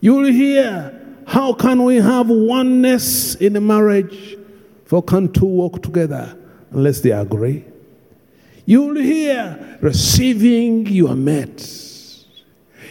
You 0.00 0.14
will 0.14 0.32
hear 0.32 0.94
how 1.26 1.52
can 1.52 1.84
we 1.84 1.96
have 1.96 2.28
oneness 2.28 3.34
in 3.34 3.56
a 3.56 3.60
marriage 3.60 4.36
for 4.84 5.02
can 5.02 5.32
two 5.32 5.44
walk 5.44 5.82
together 5.82 6.36
unless 6.70 7.00
they 7.00 7.10
agree. 7.10 7.64
You 8.64 8.82
will 8.82 9.02
hear 9.02 9.78
receiving 9.80 10.86
your 10.86 11.14
mates. 11.14 11.87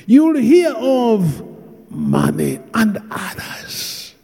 You 0.08 0.28
will 0.28 0.39
hear 0.39 0.74
of 0.74 1.91
money 1.91 2.62
and 2.74 2.97
others. 3.12 4.16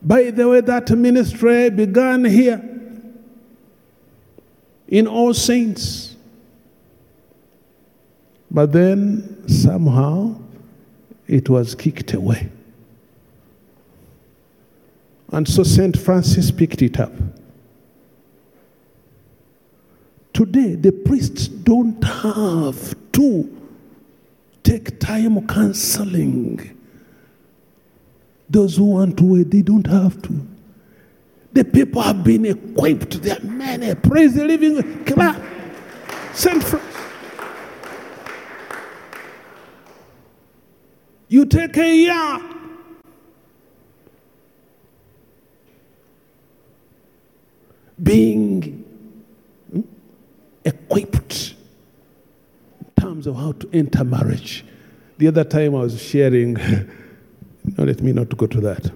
By 0.00 0.30
the 0.30 0.48
way, 0.48 0.60
that 0.60 0.88
ministry 0.90 1.68
began 1.68 2.24
here 2.24 2.62
in 4.86 5.08
All 5.08 5.34
Saints. 5.34 6.16
But 8.52 8.72
then 8.72 9.48
somehow 9.48 10.38
it 11.26 11.48
was 11.48 11.74
kicked 11.74 12.14
away. 12.14 12.48
And 15.32 15.48
so 15.48 15.64
St. 15.64 15.98
Francis 15.98 16.52
picked 16.52 16.82
it 16.82 17.00
up. 17.00 17.12
Today, 20.32 20.76
the 20.76 20.92
priests 20.92 21.48
don't 21.48 22.02
have 22.04 22.94
to 23.12 23.61
take 24.62 24.98
time 25.00 25.46
counseling. 25.46 26.78
Those 28.48 28.76
who 28.76 28.84
want 28.84 29.16
to 29.18 29.24
wait, 29.24 29.50
they 29.50 29.62
don't 29.62 29.86
have 29.86 30.20
to. 30.22 30.46
The 31.52 31.64
people 31.64 32.02
have 32.02 32.24
been 32.24 32.46
equipped. 32.46 33.22
There 33.22 33.36
are 33.36 33.44
many. 33.44 33.94
Praise 33.94 34.34
the 34.34 34.44
living 34.44 35.04
God. 35.04 35.42
St. 36.34 36.62
Francis. 36.62 36.92
You 41.28 41.46
take 41.46 41.76
a 41.78 41.96
year. 41.96 42.40
Being 48.02 48.84
hmm, 49.70 49.80
equipped 50.64 51.51
in 51.51 51.51
terms 53.02 53.26
of 53.26 53.34
how 53.34 53.50
to 53.50 53.68
enter 53.72 54.04
marriage. 54.04 54.64
The 55.18 55.26
other 55.26 55.42
time 55.42 55.74
I 55.74 55.80
was 55.80 56.00
sharing, 56.00 56.54
no, 57.76 57.84
let 57.84 58.00
me 58.00 58.12
not 58.12 58.36
go 58.36 58.46
to 58.46 58.60
that. 58.60 58.92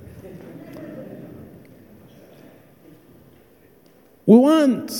We 4.26 4.38
want 4.38 4.90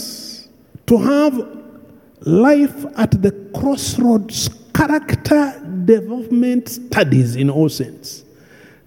to 0.86 0.96
have 0.98 1.34
life 2.20 2.84
at 2.96 3.22
the 3.22 3.30
crossroads 3.54 4.50
character 4.74 5.62
development 5.84 6.68
studies 6.68 7.36
in 7.36 7.48
All 7.48 7.68
Saints, 7.68 8.24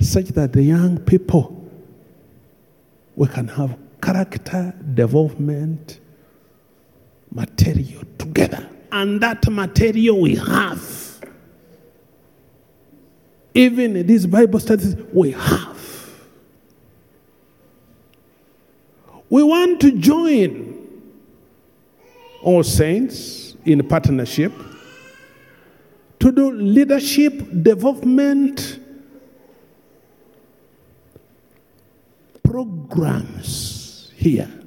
such 0.01 0.25
that 0.29 0.51
the 0.51 0.63
young 0.63 0.97
people 0.99 1.55
we 3.15 3.27
can 3.27 3.47
have 3.47 3.77
character 4.01 4.73
development 4.93 5.99
material 7.31 8.03
together. 8.17 8.69
And 8.91 9.21
that 9.21 9.47
material 9.49 10.19
we 10.19 10.35
have. 10.35 11.19
Even 13.53 13.95
in 13.95 14.07
these 14.07 14.25
Bible 14.25 14.59
studies, 14.59 14.95
we 15.13 15.31
have. 15.31 15.79
We 19.29 19.43
want 19.43 19.79
to 19.81 19.91
join 19.91 20.77
all 22.41 22.63
saints 22.63 23.55
in 23.65 23.87
partnership 23.87 24.51
to 26.19 26.31
do 26.31 26.51
leadership 26.51 27.33
development 27.61 28.79
programs 32.43 34.11
here. 34.15 34.58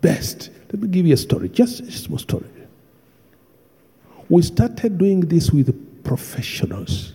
Best. 0.00 0.50
Let 0.72 0.82
me 0.82 0.88
give 0.88 1.06
you 1.06 1.14
a 1.14 1.18
story, 1.18 1.48
just 1.48 1.80
a 1.80 1.90
small 1.90 2.18
story. 2.18 2.46
We 4.28 4.42
started 4.42 4.98
doing 4.98 5.20
this 5.20 5.50
with 5.50 6.04
professionals. 6.04 7.14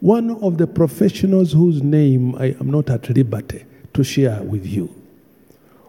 One 0.00 0.30
of 0.42 0.58
the 0.58 0.66
professionals 0.66 1.52
whose 1.52 1.82
name 1.82 2.34
I 2.36 2.56
am 2.60 2.70
not 2.70 2.90
at 2.90 3.08
liberty 3.10 3.64
to 3.94 4.04
share 4.04 4.42
with 4.42 4.66
you, 4.66 4.86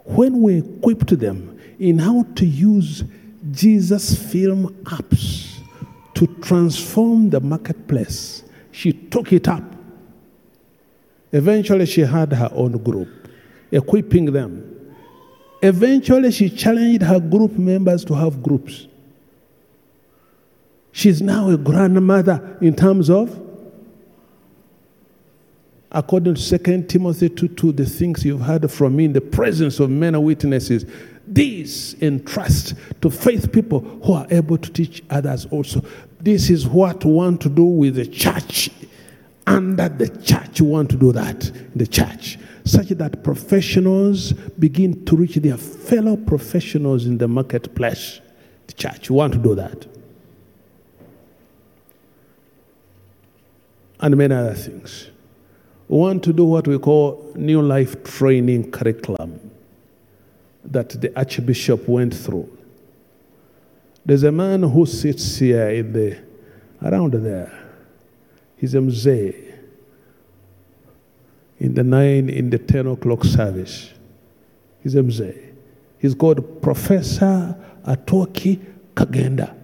when 0.05 0.41
we 0.41 0.59
equipped 0.59 1.18
them 1.20 1.59
in 1.80 1.99
how 1.99 2.24
to 2.36 2.45
use 2.45 3.03
Jesus 3.51 4.15
film 4.32 4.74
apps 4.86 5.59
to 6.15 6.28
transform 6.41 7.30
the 7.30 7.39
marketplace, 7.39 8.43
she 8.72 8.93
took 8.93 9.32
it 9.34 9.47
up. 9.47 9.63
Eventually, 11.32 11.86
she 11.86 12.01
had 12.01 12.32
her 12.34 12.49
own 12.53 12.72
group, 12.84 13.09
equipping 13.72 14.32
them 14.32 14.77
Eventually, 15.62 16.32
she 16.32 16.49
challenged 16.49 17.01
her 17.01 17.20
group 17.20 17.53
members 17.53 18.05
to 18.05 18.14
have 18.14 18.43
groups. 18.43 18.88
She's 20.91 21.22
now 21.22 21.49
a 21.49 21.58
grandmother 21.58 22.58
in 22.62 22.76
terms 22.76 23.10
of, 23.10 23.39
according 25.91 26.36
to 26.36 26.58
2 26.58 26.84
Timothy 26.84 27.30
2 27.30 27.49
2, 27.49 27.72
the 27.72 27.86
things 27.86 28.26
you've 28.26 28.41
heard 28.41 28.70
from 28.72 28.95
me 28.95 29.05
in 29.05 29.14
the 29.14 29.22
presence 29.22 29.80
of 29.80 29.89
many 29.89 30.18
witnesses. 30.18 30.86
These 31.28 32.01
entrust 32.01 32.76
to 33.01 33.10
faith 33.10 33.51
people 33.51 33.82
who 33.82 34.14
are 34.14 34.28
able 34.30 34.58
to 34.58 34.72
teach 34.72 35.03
others 35.10 35.45
also. 35.47 35.84
This 36.20 36.49
is 36.49 36.68
what 36.68 37.03
we 37.03 37.12
want 37.12 37.41
to 37.41 37.49
do 37.49 37.66
with 37.66 37.95
the 37.95 38.05
church. 38.05 38.70
Under 39.45 39.89
the 39.89 40.10
church, 40.10 40.62
we 40.62 40.68
want 40.68 40.89
to 40.91 40.97
do 40.97 41.12
that 41.14 41.51
the 41.76 41.88
church 41.88 42.38
such 42.68 42.89
that 42.89 43.24
professionals 43.24 44.34
begin 44.59 45.05
to 45.05 45.15
reach 45.15 45.36
their 45.36 45.57
fellow 45.57 46.15
professionals 46.18 47.05
in 47.05 47.18
the 47.18 47.28
marketplace. 47.28 48.22
the 48.68 48.74
church. 48.74 49.09
We 49.09 49.15
want 49.15 49.34
to 49.34 49.39
do 49.39 49.55
that. 49.55 49.88
And 53.99 54.15
many 54.15 54.36
other 54.36 54.53
things. 54.53 55.09
We 55.88 55.97
want 55.97 56.24
to 56.24 56.34
do 56.34 56.43
what 56.43 56.68
we 56.68 56.78
call 56.78 57.32
new 57.36 57.61
life 57.61 58.03
training 58.03 58.72
curriculum 58.72 59.39
that 60.65 60.89
the 60.89 61.18
Archbishop 61.18 61.88
went 61.88 62.13
through. 62.13 62.57
There's 64.05 64.24
a 64.24 64.32
man 64.32 64.63
who 64.63 64.86
sits 64.86 65.38
here 65.38 65.70
in 65.70 65.93
the 65.93 66.18
around 66.84 67.13
there. 67.13 67.51
He's 68.57 68.76
a 68.76 68.80
mzee 68.80 69.47
in 71.60 71.74
the 71.74 71.84
nine, 71.84 72.30
in 72.30 72.49
the 72.49 72.58
ten 72.58 72.88
o'clock 72.88 73.24
service. 73.24 73.91
He's 74.84 74.95
a 74.95 75.01
mzee. 75.01 75.53
He's 75.99 76.14
called 76.14 76.62
Professor 76.62 77.55
Atoki 77.86 78.60
Kagenda. 78.93 79.55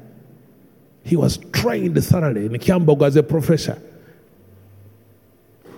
He 1.03 1.15
was 1.15 1.37
trained 1.51 2.03
thoroughly 2.03 2.45
in 2.45 2.53
Kyambogo 2.53 3.05
as 3.05 3.15
a 3.15 3.23
professor. 3.23 3.81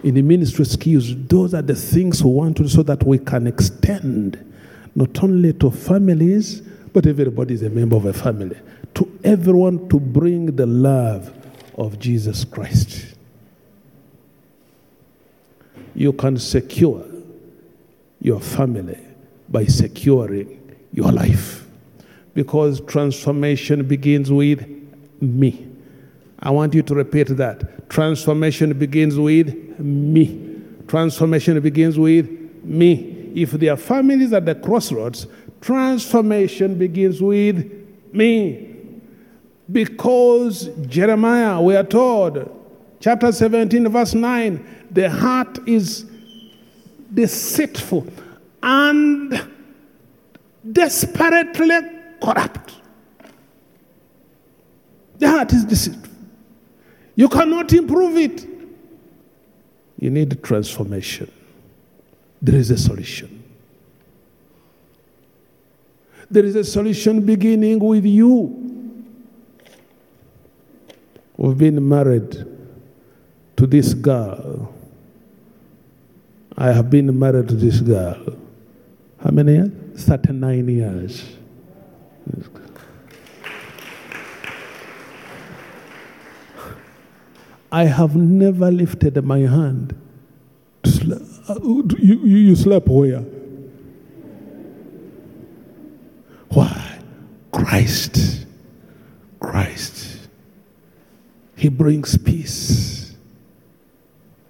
In 0.03 0.13
the 0.13 0.21
ministry 0.21 0.65
skills, 0.65 1.15
those 1.27 1.53
are 1.53 1.63
the 1.63 1.75
things 1.75 2.23
we 2.23 2.29
want 2.29 2.57
to 2.57 2.63
do 2.63 2.69
so 2.69 2.83
that 2.83 3.03
we 3.03 3.17
can 3.17 3.47
extend 3.47 4.53
not 4.93 5.23
only 5.23 5.51
to 5.53 5.71
families, 5.71 6.61
but 6.93 7.05
everybody 7.07 7.55
is 7.55 7.63
a 7.63 7.69
member 7.69 7.95
of 7.95 8.05
a 8.05 8.13
family. 8.13 8.57
To 8.93 9.19
everyone 9.23 9.89
to 9.89 9.99
bring 9.99 10.55
the 10.55 10.65
love 10.65 11.33
of 11.75 11.99
Jesus 11.99 12.45
Christ. 12.45 13.14
You 15.95 16.13
can 16.13 16.37
secure 16.37 17.05
your 18.19 18.41
family 18.41 18.99
by 19.49 19.65
securing 19.65 20.75
your 20.91 21.11
life. 21.11 21.65
Because 22.33 22.81
transformation 22.81 23.87
begins 23.87 24.31
with 24.31 24.67
me. 25.21 25.67
I 26.39 26.51
want 26.51 26.73
you 26.73 26.83
to 26.83 26.95
repeat 26.95 27.27
that. 27.37 27.89
Transformation 27.89 28.77
begins 28.77 29.17
with 29.17 29.79
me. 29.79 30.61
Transformation 30.87 31.59
begins 31.61 31.97
with 31.97 32.29
me. 32.63 33.31
If 33.35 33.51
there 33.51 33.73
are 33.73 33.77
families 33.77 34.33
at 34.33 34.45
the 34.45 34.55
crossroads, 34.55 35.27
transformation 35.61 36.77
begins 36.77 37.21
with 37.21 37.71
me. 38.11 38.75
Because 39.71 40.69
Jeremiah, 40.87 41.61
we 41.61 41.75
are 41.75 41.83
told, 41.83 42.51
chapter 42.99 43.31
17, 43.31 43.89
verse 43.89 44.13
9, 44.13 44.84
the 44.95 45.09
heart 45.09 45.67
is 45.67 46.05
deceitful 47.13 48.07
and 48.63 49.45
desperately 50.71 51.79
corrupt. 52.23 52.75
The 55.17 55.29
heart 55.29 55.51
is 55.51 55.65
deceitful. 55.65 56.13
You 57.15 57.27
cannot 57.27 57.73
improve 57.73 58.17
it. 58.17 58.47
You 59.99 60.11
need 60.11 60.41
transformation. 60.41 61.29
There 62.41 62.55
is 62.55 62.71
a 62.71 62.77
solution. 62.77 63.43
There 66.31 66.45
is 66.45 66.55
a 66.55 66.63
solution 66.63 67.19
beginning 67.19 67.79
with 67.79 68.05
you. 68.05 68.61
We've 71.35 71.57
been 71.57 71.85
married 71.85 72.31
to 73.57 73.67
this 73.67 73.93
girl. 73.93 74.71
I 76.57 76.71
have 76.71 76.89
been 76.89 77.17
married 77.17 77.49
to 77.49 77.55
this 77.55 77.81
girl. 77.81 78.37
How 79.21 79.31
many 79.31 79.53
years? 79.53 80.03
39 80.03 80.67
years. 80.69 81.35
I 87.71 87.85
have 87.85 88.15
never 88.15 88.71
lifted 88.71 89.21
my 89.23 89.39
hand. 89.39 89.99
Uh, 91.47 91.55
you, 91.99 92.19
you 92.25 92.55
slept 92.55 92.87
where? 92.87 93.19
Why? 96.49 96.99
Christ. 97.51 98.45
Christ. 99.41 100.29
He 101.57 101.67
brings 101.67 102.17
peace. 102.17 103.04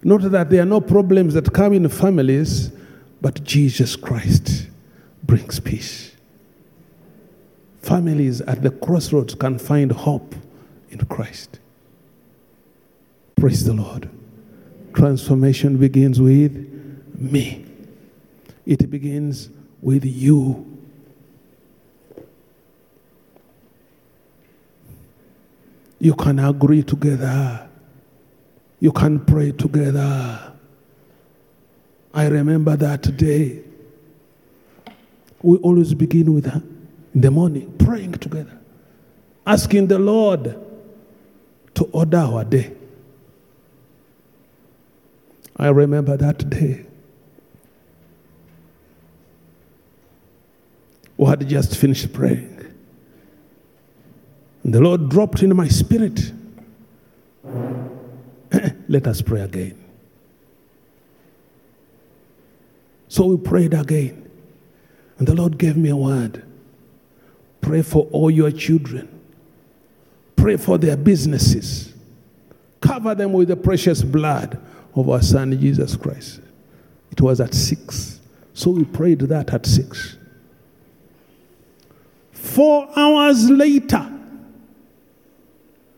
Note 0.06 0.22
that 0.30 0.51
there 0.51 0.62
are 0.62 0.68
no 0.68 0.80
problems 0.80 1.34
that 1.34 1.51
come 1.51 1.74
in 1.74 1.89
families, 1.89 2.72
but 3.22 3.43
Jesus 3.43 3.95
Christ 3.95 4.68
brings 5.24 5.60
peace. 5.60 6.12
Families 7.82 8.39
at 8.41 8.62
the 8.62 8.70
crossroads 8.70 9.34
can 9.34 9.58
find 9.58 9.91
hope 9.91 10.36
in 10.91 10.99
Christ. 11.06 11.58
Praise 13.36 13.66
the 13.66 13.74
Lord. 13.74 14.08
Transformation 14.93 15.78
begins 15.78 16.22
with 16.22 16.53
me, 17.16 17.66
it 18.64 18.88
begins 18.91 19.49
with 19.82 20.06
you. 20.06 20.72
You 25.97 26.14
can 26.14 26.38
agree 26.38 26.84
together. 26.84 27.68
You 28.80 28.91
can 28.91 29.19
pray 29.19 29.51
together. 29.51 30.53
I 32.13 32.28
remember 32.28 32.76
that 32.76 33.17
day. 33.17 33.61
We 35.41 35.57
always 35.57 35.93
begin 35.93 36.34
with 36.34 36.45
her 36.45 36.61
in 37.13 37.21
the 37.21 37.32
morning, 37.32 37.73
praying 37.78 38.13
together, 38.13 38.57
asking 39.45 39.88
the 39.88 39.99
Lord 39.99 40.57
to 41.76 41.84
order 41.91 42.17
our 42.17 42.43
day. 42.43 42.73
I 45.57 45.69
remember 45.69 46.17
that 46.17 46.49
day. 46.49 46.86
We 51.17 51.26
had 51.28 51.47
just 51.47 51.78
finished 51.78 52.11
praying. 52.11 52.51
The 54.65 54.82
Lord 54.82 55.09
dropped 55.09 55.43
in 55.43 55.55
my 55.55 55.67
spirit. 55.67 56.32
Let 58.88 59.08
us 59.08 59.22
pray 59.22 59.41
again. 59.41 59.82
So 63.08 63.26
we 63.26 63.38
prayed 63.38 63.74
again. 63.74 64.30
And 65.18 65.28
the 65.28 65.34
Lord 65.34 65.58
gave 65.58 65.78
me 65.78 65.89
a 65.89 65.95
word. 65.95 66.43
Pray 67.62 67.82
for 67.82 68.08
all 68.12 68.30
your 68.30 68.51
children. 68.51 69.10
Pray 70.36 70.58
for 70.58 70.78
their 70.78 70.97
businesses. 70.97 71.93
Cover 72.82 73.16
them 73.16 73.34
with 73.34 73.47
the 73.47 73.56
precious 73.56 74.03
blood 74.03 74.62
of 74.93 75.10
our 75.10 75.22
Son 75.22 75.58
Jesus 75.60 75.95
Christ. 75.95 76.41
It 77.12 77.22
was 77.22 77.39
at 77.39 77.53
six. 77.53 78.20
So 78.53 78.72
we 78.72 78.84
prayed 78.84 79.20
that 79.20 79.53
at 79.53 79.66
six. 79.66 80.18
Four 82.32 82.88
hours 82.95 83.49
later, 83.49 84.12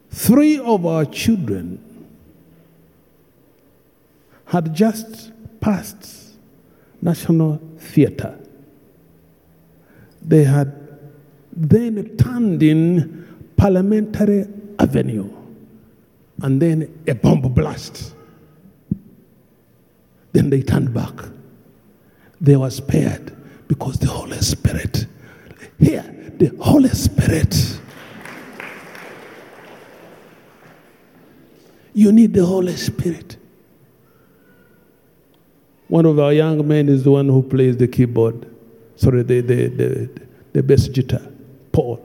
three 0.10 0.60
of 0.60 0.86
our 0.86 1.06
children 1.06 1.84
had 4.48 4.74
just 4.74 5.32
passed 5.60 6.36
National 7.02 7.62
Theatre. 7.78 8.38
They 10.22 10.44
had 10.44 10.74
then 11.54 12.18
turned 12.18 12.64
in 12.64 13.26
Parliamentary 13.56 14.46
Avenue 14.80 15.30
and 16.42 16.62
then 16.62 17.02
a 17.08 17.16
bomb 17.16 17.42
blast. 17.42 18.14
Then 20.34 20.50
they 20.50 20.62
turned 20.62 20.94
back. 20.94 21.14
They 22.40 22.56
were 22.56 22.70
spared 22.70 23.36
because 23.68 23.98
the 24.00 24.08
Holy 24.08 24.38
Spirit, 24.38 25.08
here, 25.80 26.04
the 26.38 26.56
Holy 26.60 26.90
Spirit. 26.90 27.80
You 31.94 32.12
need 32.12 32.34
the 32.34 32.46
Holy 32.46 32.76
Spirit. 32.76 33.37
One 35.88 36.06
of 36.06 36.20
our 36.20 36.34
young 36.34 36.68
men 36.68 36.90
is 36.90 37.04
the 37.04 37.12
one 37.12 37.28
who 37.30 37.42
plays 37.42 37.78
the 37.78 37.88
keyboard. 37.88 38.46
Sorry, 38.96 39.24
the, 39.24 39.42
the, 39.42 39.68
the, 39.68 40.10
the 40.54 40.64
bass 40.64 40.88
guitar, 40.88 41.22
Paul. 41.72 42.04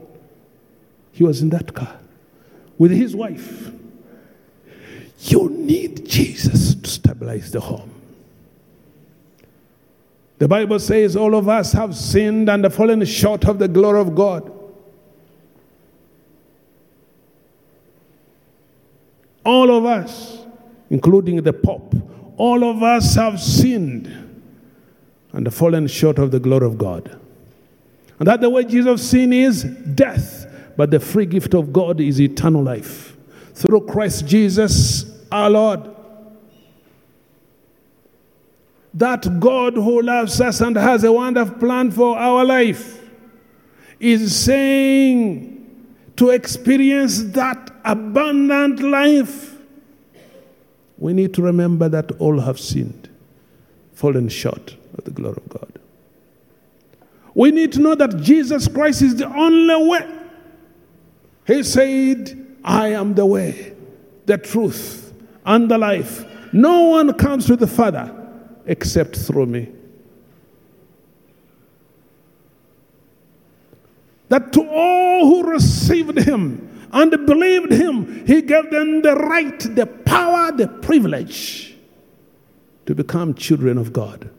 He 1.11 1.23
was 1.23 1.41
in 1.41 1.49
that 1.49 1.73
car 1.73 1.99
with 2.77 2.91
his 2.91 3.15
wife. 3.15 3.71
You 5.19 5.49
need 5.49 6.07
Jesus 6.07 6.75
to 6.75 6.89
stabilize 6.89 7.51
the 7.51 7.59
home. 7.59 7.89
The 10.39 10.47
Bible 10.47 10.79
says 10.79 11.15
all 11.15 11.35
of 11.35 11.47
us 11.47 11.71
have 11.73 11.95
sinned 11.95 12.49
and 12.49 12.63
have 12.63 12.75
fallen 12.75 13.03
short 13.05 13.45
of 13.45 13.59
the 13.59 13.67
glory 13.67 14.01
of 14.01 14.13
God. 14.13 14.51
All 19.45 19.71
of 19.71 19.85
us, 19.85 20.45
including 20.89 21.41
the 21.41 21.53
Pope, 21.53 21.95
all 22.37 22.63
of 22.63 22.83
us 22.83 23.15
have 23.15 23.39
sinned 23.39 24.07
and 25.31 25.53
fallen 25.53 25.87
short 25.87 26.19
of 26.19 26.31
the 26.31 26.39
glory 26.39 26.65
of 26.65 26.77
God. 26.77 27.19
And 28.19 28.27
that 28.27 28.41
the 28.41 28.49
way 28.49 28.63
Jesus' 28.63 29.09
sin 29.09 29.33
is 29.33 29.63
death. 29.63 30.43
but 30.75 30.91
the 30.91 30.99
free 30.99 31.25
gift 31.25 31.53
of 31.53 31.71
God 31.71 31.99
is 31.99 32.19
eternal 32.19 32.63
life 32.63 33.15
through 33.53 33.81
Christ 33.81 34.25
Jesus 34.25 35.05
our 35.31 35.49
Lord. 35.49 35.89
That 38.93 39.39
God 39.39 39.73
who 39.75 40.01
loves 40.01 40.39
us 40.39 40.61
and 40.61 40.75
has 40.75 41.03
a 41.03 41.11
wonderful 41.11 41.55
plan 41.55 41.91
for 41.91 42.17
our 42.17 42.45
life 42.45 43.01
is 43.99 44.35
saying 44.35 45.49
to 46.15 46.29
experience 46.29 47.23
that 47.23 47.71
abundant 47.83 48.79
life, 48.79 49.52
we 51.03 51.11
need 51.11 51.33
to 51.33 51.41
remember 51.41 51.89
that 51.89 52.13
all 52.13 52.39
have 52.39 52.57
sinned, 52.57 53.09
fallen 53.91 54.29
short 54.29 54.77
of 54.97 55.03
the 55.03 55.11
glory 55.11 55.35
of 55.35 55.49
God. 55.49 55.79
We 57.35 57.51
need 57.51 57.73
to 57.73 57.81
know 57.81 57.93
that 57.93 58.21
Jesus 58.21 58.69
Christ 58.69 59.01
is 59.01 59.17
the 59.17 59.27
only 59.27 59.89
way. 59.89 60.09
He 61.45 61.61
said, 61.63 62.55
I 62.63 62.93
am 62.93 63.15
the 63.15 63.25
way, 63.25 63.75
the 64.27 64.37
truth, 64.37 65.13
and 65.45 65.69
the 65.69 65.77
life. 65.77 66.23
No 66.53 66.83
one 66.83 67.13
comes 67.15 67.47
to 67.47 67.57
the 67.57 67.67
Father 67.67 68.09
except 68.65 69.17
through 69.17 69.47
me. 69.47 69.67
That 74.29 74.53
to 74.53 74.65
all 74.69 75.25
who 75.25 75.51
received 75.51 76.17
him 76.19 76.72
and 76.93 77.11
believed 77.25 77.71
him, 77.71 78.25
he 78.25 78.41
gave 78.41 78.69
them 78.69 79.01
the 79.01 79.15
right, 79.15 79.59
the 79.59 79.87
power, 79.87 80.51
the 80.51 80.67
privilege 80.67 81.75
to 82.85 82.93
become 82.93 83.33
children 83.33 83.77
of 83.77 83.91
God. 83.91 84.29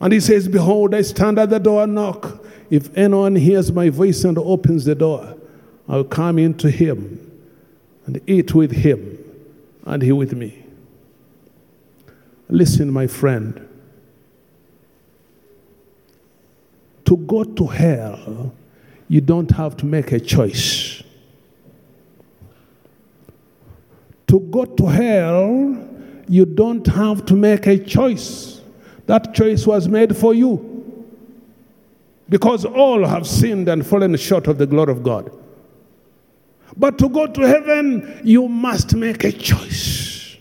And 0.00 0.12
he 0.12 0.20
says, 0.20 0.46
Behold, 0.46 0.94
I 0.94 1.02
stand 1.02 1.38
at 1.38 1.50
the 1.50 1.58
door 1.58 1.84
and 1.84 1.94
knock. 1.94 2.44
If 2.70 2.96
anyone 2.96 3.34
hears 3.34 3.72
my 3.72 3.88
voice 3.88 4.24
and 4.24 4.38
opens 4.38 4.84
the 4.84 4.94
door, 4.94 5.36
I'll 5.88 6.04
come 6.04 6.38
into 6.38 6.70
him 6.70 7.18
and 8.06 8.20
eat 8.26 8.54
with 8.54 8.72
him 8.72 9.18
and 9.86 10.02
he 10.02 10.12
with 10.12 10.34
me. 10.34 10.64
Listen, 12.48 12.92
my 12.92 13.06
friend. 13.06 13.67
To 17.08 17.16
go 17.16 17.42
to 17.42 17.66
hell, 17.66 18.52
you 19.08 19.22
don't 19.22 19.50
have 19.52 19.78
to 19.78 19.86
make 19.86 20.12
a 20.12 20.20
choice. 20.20 21.02
To 24.26 24.38
go 24.38 24.66
to 24.66 24.84
hell, 24.84 25.88
you 26.28 26.44
don't 26.44 26.86
have 26.86 27.24
to 27.24 27.34
make 27.34 27.66
a 27.66 27.78
choice. 27.78 28.60
That 29.06 29.32
choice 29.32 29.66
was 29.66 29.88
made 29.88 30.14
for 30.18 30.34
you. 30.34 31.02
Because 32.28 32.66
all 32.66 33.06
have 33.06 33.26
sinned 33.26 33.70
and 33.70 33.86
fallen 33.86 34.14
short 34.16 34.46
of 34.46 34.58
the 34.58 34.66
glory 34.66 34.92
of 34.92 35.02
God. 35.02 35.30
But 36.76 36.98
to 36.98 37.08
go 37.08 37.26
to 37.26 37.40
heaven, 37.40 38.20
you 38.22 38.48
must 38.48 38.94
make 38.94 39.24
a 39.24 39.32
choice. 39.32 40.36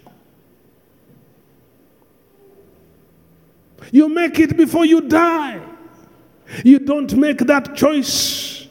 You 3.90 4.10
make 4.10 4.38
it 4.40 4.58
before 4.58 4.84
you 4.84 5.00
die. 5.00 5.76
You 6.64 6.80
don't 6.80 7.14
make 7.16 7.40
that 7.40 7.76
choice 7.76 8.68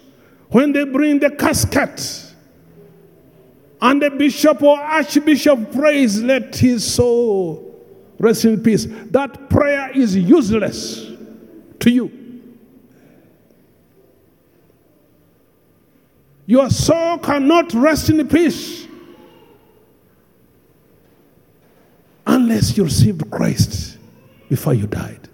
when 0.48 0.72
they 0.72 0.84
bring 0.84 1.18
the 1.18 1.30
casket 1.30 2.26
and 3.80 4.00
the 4.00 4.10
bishop 4.10 4.62
or 4.62 4.78
archbishop 4.78 5.72
prays, 5.72 6.22
let 6.22 6.56
his 6.56 6.84
soul 6.84 7.74
rest 8.18 8.44
in 8.44 8.62
peace. 8.62 8.86
That 9.10 9.50
prayer 9.50 9.90
is 9.94 10.16
useless 10.16 11.12
to 11.80 11.90
you. 11.90 12.10
Your 16.46 16.70
soul 16.70 17.18
cannot 17.18 17.74
rest 17.74 18.08
in 18.08 18.26
peace 18.28 18.86
unless 22.26 22.76
you 22.76 22.84
received 22.84 23.30
Christ 23.30 23.98
before 24.48 24.74
you 24.74 24.86
died. 24.86 25.28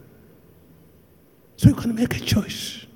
So 1.62 1.68
you 1.68 1.76
can 1.76 1.94
make 1.94 2.16
a 2.16 2.18
choice 2.18 2.86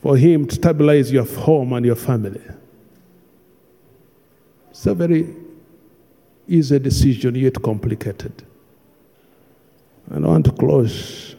for 0.00 0.16
Him 0.16 0.46
to 0.46 0.54
stabilize 0.54 1.10
your 1.10 1.24
home 1.24 1.72
and 1.72 1.84
your 1.84 1.96
family. 1.96 2.40
It's 4.70 4.86
a 4.86 4.94
very 4.94 5.34
easy 6.46 6.78
decision, 6.78 7.34
yet 7.34 7.60
complicated. 7.60 8.44
And 10.08 10.24
I 10.24 10.28
want 10.28 10.44
to 10.44 10.52
close 10.52 11.34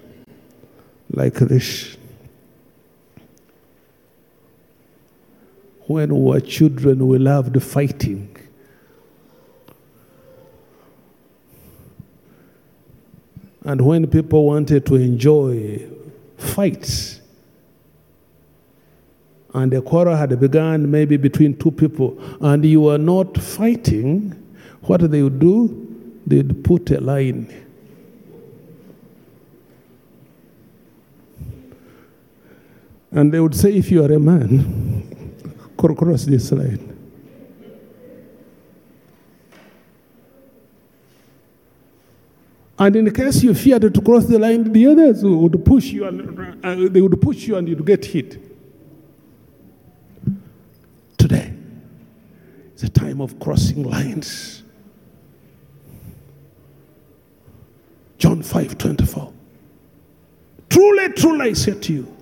like 1.10 1.36
this. 1.36 1.96
When 5.86 6.14
we 6.14 6.32
were 6.32 6.42
children, 6.42 7.08
we 7.08 7.18
loved 7.18 7.64
fighting. 7.64 8.37
And 13.68 13.82
when 13.82 14.08
people 14.08 14.46
wanted 14.46 14.86
to 14.86 14.96
enjoy 14.96 15.86
fights, 16.38 17.20
and 19.54 19.74
a 19.74 19.82
quarrel 19.82 20.16
had 20.16 20.40
begun 20.40 20.90
maybe 20.90 21.18
between 21.18 21.58
two 21.58 21.72
people, 21.72 22.18
and 22.40 22.64
you 22.64 22.80
were 22.80 22.98
not 22.98 23.38
fighting, 23.38 24.32
what 24.84 25.12
they 25.12 25.22
would 25.22 25.40
do? 25.40 25.86
They'd 26.26 26.64
put 26.64 26.92
a 26.92 27.02
line. 27.02 27.54
And 33.12 33.34
they 33.34 33.42
would 33.42 33.56
say, 33.56 33.74
if 33.74 33.92
you 33.92 34.02
are 34.06 34.14
a 34.14 34.20
man, 34.20 35.28
cross 35.78 36.24
this 36.24 36.54
line. 36.54 36.97
And 42.80 42.96
in 42.96 43.12
case 43.12 43.42
you 43.42 43.54
feared 43.56 43.92
to 43.94 44.02
cross 44.02 44.26
the 44.26 44.38
line, 44.38 44.72
the 44.72 44.88
others 44.88 45.24
would 45.24 45.66
push 45.66 45.86
you 45.86 46.06
and 46.06 46.64
uh, 46.64 46.76
they 46.92 47.02
would 47.02 47.20
push 47.20 47.48
you 47.48 47.56
and 47.56 47.68
you'd 47.68 47.84
get 47.86 48.06
hit. 48.06 48.38
Today, 51.18 51.54
it's 52.74 52.84
a 52.84 52.90
time 52.90 53.20
of 53.20 53.40
crossing 53.40 53.82
lines. 53.84 54.64
John 58.20 58.44
5 58.44 58.78
24. 58.78 59.34
Truly, 60.70 61.10
truly, 61.14 61.50
I 61.50 61.54
say 61.54 61.80
to 61.80 61.94
you, 61.94 62.18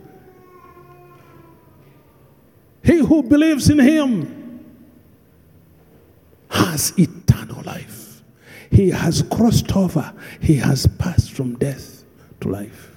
he 2.83 2.99
who 2.99 3.23
believes 3.23 3.69
in 3.69 3.79
him 3.79 4.63
has 6.49 6.93
eternal 6.97 7.61
life. 7.63 8.04
He 8.75 8.89
has 8.89 9.21
crossed 9.21 9.73
over, 9.73 10.11
he 10.41 10.55
has 10.55 10.85
passed 10.85 11.31
from 11.31 11.55
death 11.55 12.03
to 12.41 12.49
life. 12.49 12.91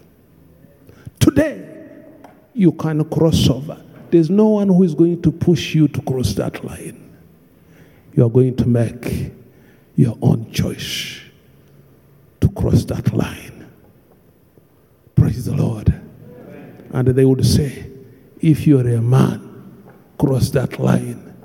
Today, 1.20 1.66
you 2.53 2.72
can 2.72 3.05
cross 3.05 3.49
over. 3.49 3.81
There's 4.11 4.29
no 4.29 4.49
one 4.49 4.66
who 4.66 4.83
is 4.83 4.97
going 4.97 5.22
to 5.22 5.31
push 5.31 5.76
you 5.76 5.87
to 5.87 6.03
cross 6.03 6.33
that 6.35 6.64
line. 6.64 7.16
You 8.12 8.26
are 8.26 8.29
going 8.29 8.57
to 8.57 8.66
make 8.66 9.31
your 9.95 10.18
own 10.20 10.51
choice 10.51 11.20
to 12.41 12.49
cross 12.49 12.85
that 12.87 13.14
line. 13.14 13.68
Praise 15.14 15.45
the 15.45 15.55
Lord. 15.55 15.95
And 16.91 17.07
they 17.07 17.24
would 17.24 17.47
say, 17.47 17.89
if 18.41 18.66
you're 18.66 18.89
a 18.89 19.01
man, 19.01 19.85
cross 20.18 20.51
that 20.51 20.81
line. 20.81 21.37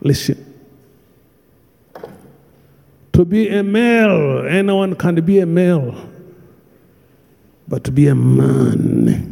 Listen. 0.00 0.52
To 3.14 3.24
be 3.24 3.48
a 3.48 3.62
male, 3.62 4.44
anyone 4.46 4.96
can 4.96 5.24
be 5.24 5.38
a 5.38 5.46
male, 5.46 5.94
but 7.68 7.84
to 7.84 7.92
be 7.92 8.08
a 8.08 8.14
man 8.14 9.30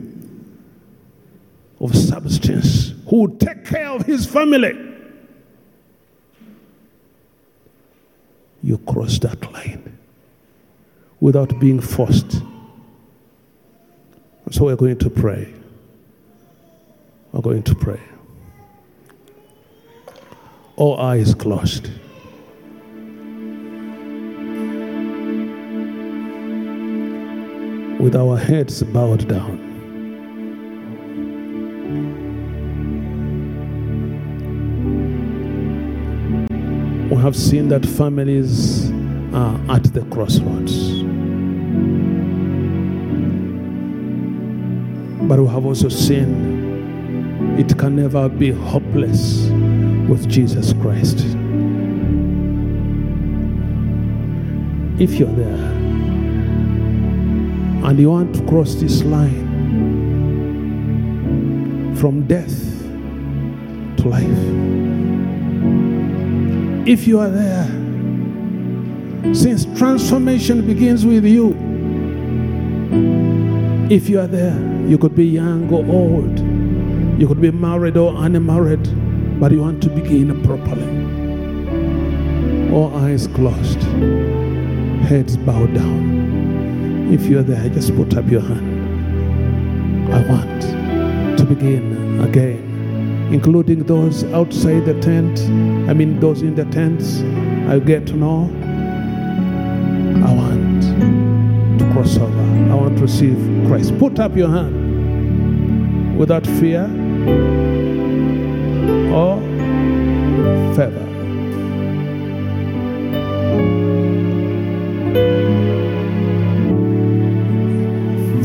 of 1.81 1.97
substance 1.97 2.95
who 3.09 3.23
will 3.23 3.37
take 3.37 3.65
care 3.65 3.89
of 3.89 4.07
his 4.07 4.25
family, 4.25 4.79
you 8.63 8.79
cross 8.79 9.19
that 9.19 9.53
line 9.53 9.99
without 11.19 11.59
being 11.59 11.81
forced. 11.81 12.41
So 14.53 14.67
we're 14.67 14.77
going 14.77 14.99
to 14.99 15.11
pray. 15.11 15.53
We're 17.33 17.41
going 17.41 17.65
to 17.65 17.75
pray. 17.75 18.01
All 20.77 21.01
eyes 21.01 21.35
closed. 21.35 21.91
with 28.03 28.17
our 28.17 28.37
heads 28.37 28.83
bowed 28.83 29.29
down. 29.29 29.61
We 37.09 37.17
have 37.19 37.37
seen 37.37 37.69
that 37.69 37.87
families 37.87 38.91
are 39.33 39.55
at 39.69 39.85
the 39.95 40.05
crossroads. 40.11 41.03
But 45.29 45.39
we 45.39 45.47
have 45.47 45.65
also 45.65 45.89
seen 45.89 47.57
it 47.61 47.79
can 47.79 47.95
never 47.95 48.29
be 48.29 48.51
hopeless 48.51 49.47
with 50.09 50.29
Jesus 50.29 50.73
Christ. 50.73 51.21
If 55.01 55.21
you're 55.21 55.33
there, 55.35 55.82
and 57.85 57.99
you 57.99 58.11
want 58.11 58.35
to 58.35 58.43
cross 58.47 58.75
this 58.77 59.03
line 59.03 59.51
from 61.97 62.27
death 62.27 62.81
to 63.99 64.09
life, 64.09 64.43
if 66.87 67.07
you 67.07 67.19
are 67.21 67.31
there, 67.31 67.67
since 69.35 69.67
transformation 69.79 70.67
begins 70.67 71.05
with 71.07 71.25
you, 71.25 71.57
if 73.91 74.09
you 74.09 74.19
are 74.21 74.27
there, 74.27 74.59
you 74.89 74.99
could 74.99 75.15
be 75.15 75.27
young 75.27 75.73
or 75.73 75.85
old, 75.87 76.39
you 77.21 77.29
could 77.29 77.41
be 77.41 77.51
married 77.51 77.97
or 77.97 78.15
unmarried, 78.25 78.89
but 79.39 79.53
you 79.53 79.61
want 79.61 79.83
to 79.83 79.91
begin 79.91 80.43
properly. 80.43 80.89
All 82.73 82.95
eyes 82.97 83.27
closed, 83.29 83.83
heads 85.05 85.37
bowed 85.37 85.75
down. 85.75 86.42
If 87.13 87.27
you're 87.27 87.43
there, 87.43 87.69
just 87.69 87.95
put 87.95 88.17
up 88.17 88.27
your 88.31 88.41
hand. 88.41 90.15
I 90.15 90.27
want 90.27 90.63
to 91.39 91.45
begin 91.45 92.19
again, 92.23 93.29
including 93.31 93.85
those 93.85 94.25
outside 94.33 94.87
the 94.87 94.99
tent. 95.01 95.39
I 95.91 95.93
mean, 95.93 96.21
those 96.21 96.41
in 96.41 96.55
the 96.55 96.65
tents. 96.65 97.21
I 97.69 97.79
get 97.81 98.07
to 98.07 98.17
know. 98.17 98.45
I 100.27 100.33
want 100.33 100.83
to 101.79 101.93
cross 101.93 102.17
over. 102.17 102.73
I 102.73 102.75
want 102.75 102.97
to 102.97 103.03
receive 103.03 103.37
Christ. 103.67 103.99
Put 103.99 104.19
up 104.19 104.35
your 104.35 104.49
hand 104.49 106.19
without 106.19 106.47
fear 106.47 106.85
or 109.13 109.39
favor. 110.75 111.12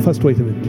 First, 0.08 0.24
wait 0.24 0.38
a 0.38 0.42
minute. 0.42 0.66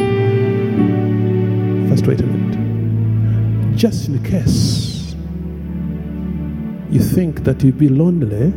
First, 1.90 2.08
wait 2.08 2.20
a 2.20 2.26
minute. 2.26 3.76
Just 3.76 4.08
in 4.08 4.20
case 4.24 5.14
you 6.90 6.98
think 6.98 7.44
that 7.44 7.62
you'll 7.62 7.76
be 7.76 7.88
lonely, 7.88 8.52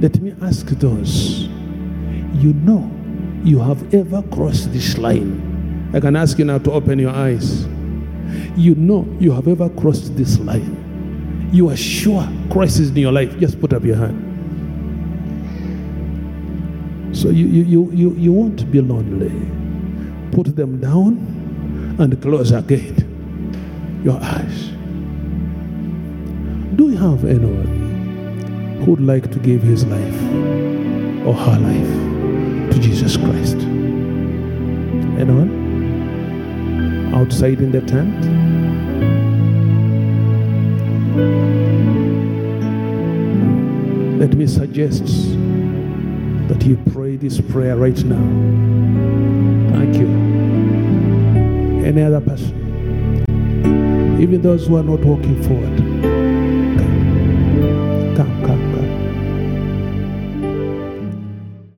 let 0.00 0.20
me 0.20 0.32
ask 0.42 0.66
those 0.66 1.48
you 2.34 2.52
know 2.52 2.88
you 3.42 3.58
have 3.58 3.92
ever 3.92 4.22
crossed 4.30 4.72
this 4.72 4.96
line. 4.96 5.90
I 5.92 5.98
can 5.98 6.14
ask 6.14 6.38
you 6.38 6.44
now 6.44 6.58
to 6.58 6.70
open 6.70 7.00
your 7.00 7.10
eyes. 7.10 7.64
You 8.56 8.76
know 8.76 9.08
you 9.18 9.32
have 9.32 9.48
ever 9.48 9.68
crossed 9.70 10.16
this 10.16 10.38
line. 10.38 11.50
You 11.52 11.68
are 11.70 11.76
sure 11.76 12.28
Christ 12.48 12.78
is 12.78 12.90
in 12.90 12.96
your 12.98 13.10
life. 13.10 13.36
Just 13.40 13.60
put 13.60 13.72
up 13.72 13.82
your 13.82 13.96
hand. 13.96 14.21
So 17.22 17.30
you, 17.30 17.46
you, 17.46 17.88
you, 17.92 18.16
you, 18.16 18.32
won't 18.32 18.68
be 18.72 18.80
lonely. 18.80 19.30
Put 20.32 20.56
them 20.56 20.80
down 20.80 21.18
and 22.00 22.20
close 22.20 22.50
again 22.50 24.00
your 24.02 24.18
eyes. 24.20 24.70
Do 26.74 26.90
you 26.90 26.96
have 26.96 27.24
anyone 27.24 28.80
who 28.80 28.90
would 28.90 29.00
like 29.02 29.30
to 29.30 29.38
give 29.38 29.62
his 29.62 29.84
life 29.84 30.22
or 31.24 31.32
her 31.32 31.58
life 31.60 32.72
to 32.72 32.80
Jesus 32.80 33.16
Christ? 33.16 33.58
Anyone? 35.14 35.60
Outside 37.14 37.60
in 37.60 37.70
the 37.70 37.82
tent? 37.82 38.18
Let 44.18 44.34
me 44.34 44.48
suggest 44.48 45.06
you 46.64 46.76
pray 46.92 47.16
this 47.16 47.40
prayer 47.40 47.76
right 47.76 48.04
now. 48.04 48.22
Thank 49.72 49.96
you. 49.96 50.06
Any 51.84 52.02
other 52.02 52.20
person? 52.20 52.52
Even 54.20 54.42
those 54.42 54.66
who 54.66 54.76
are 54.76 54.82
not 54.82 55.00
walking 55.04 55.42
forward. 55.42 55.76
Come, 58.16 58.44
come, 58.44 58.51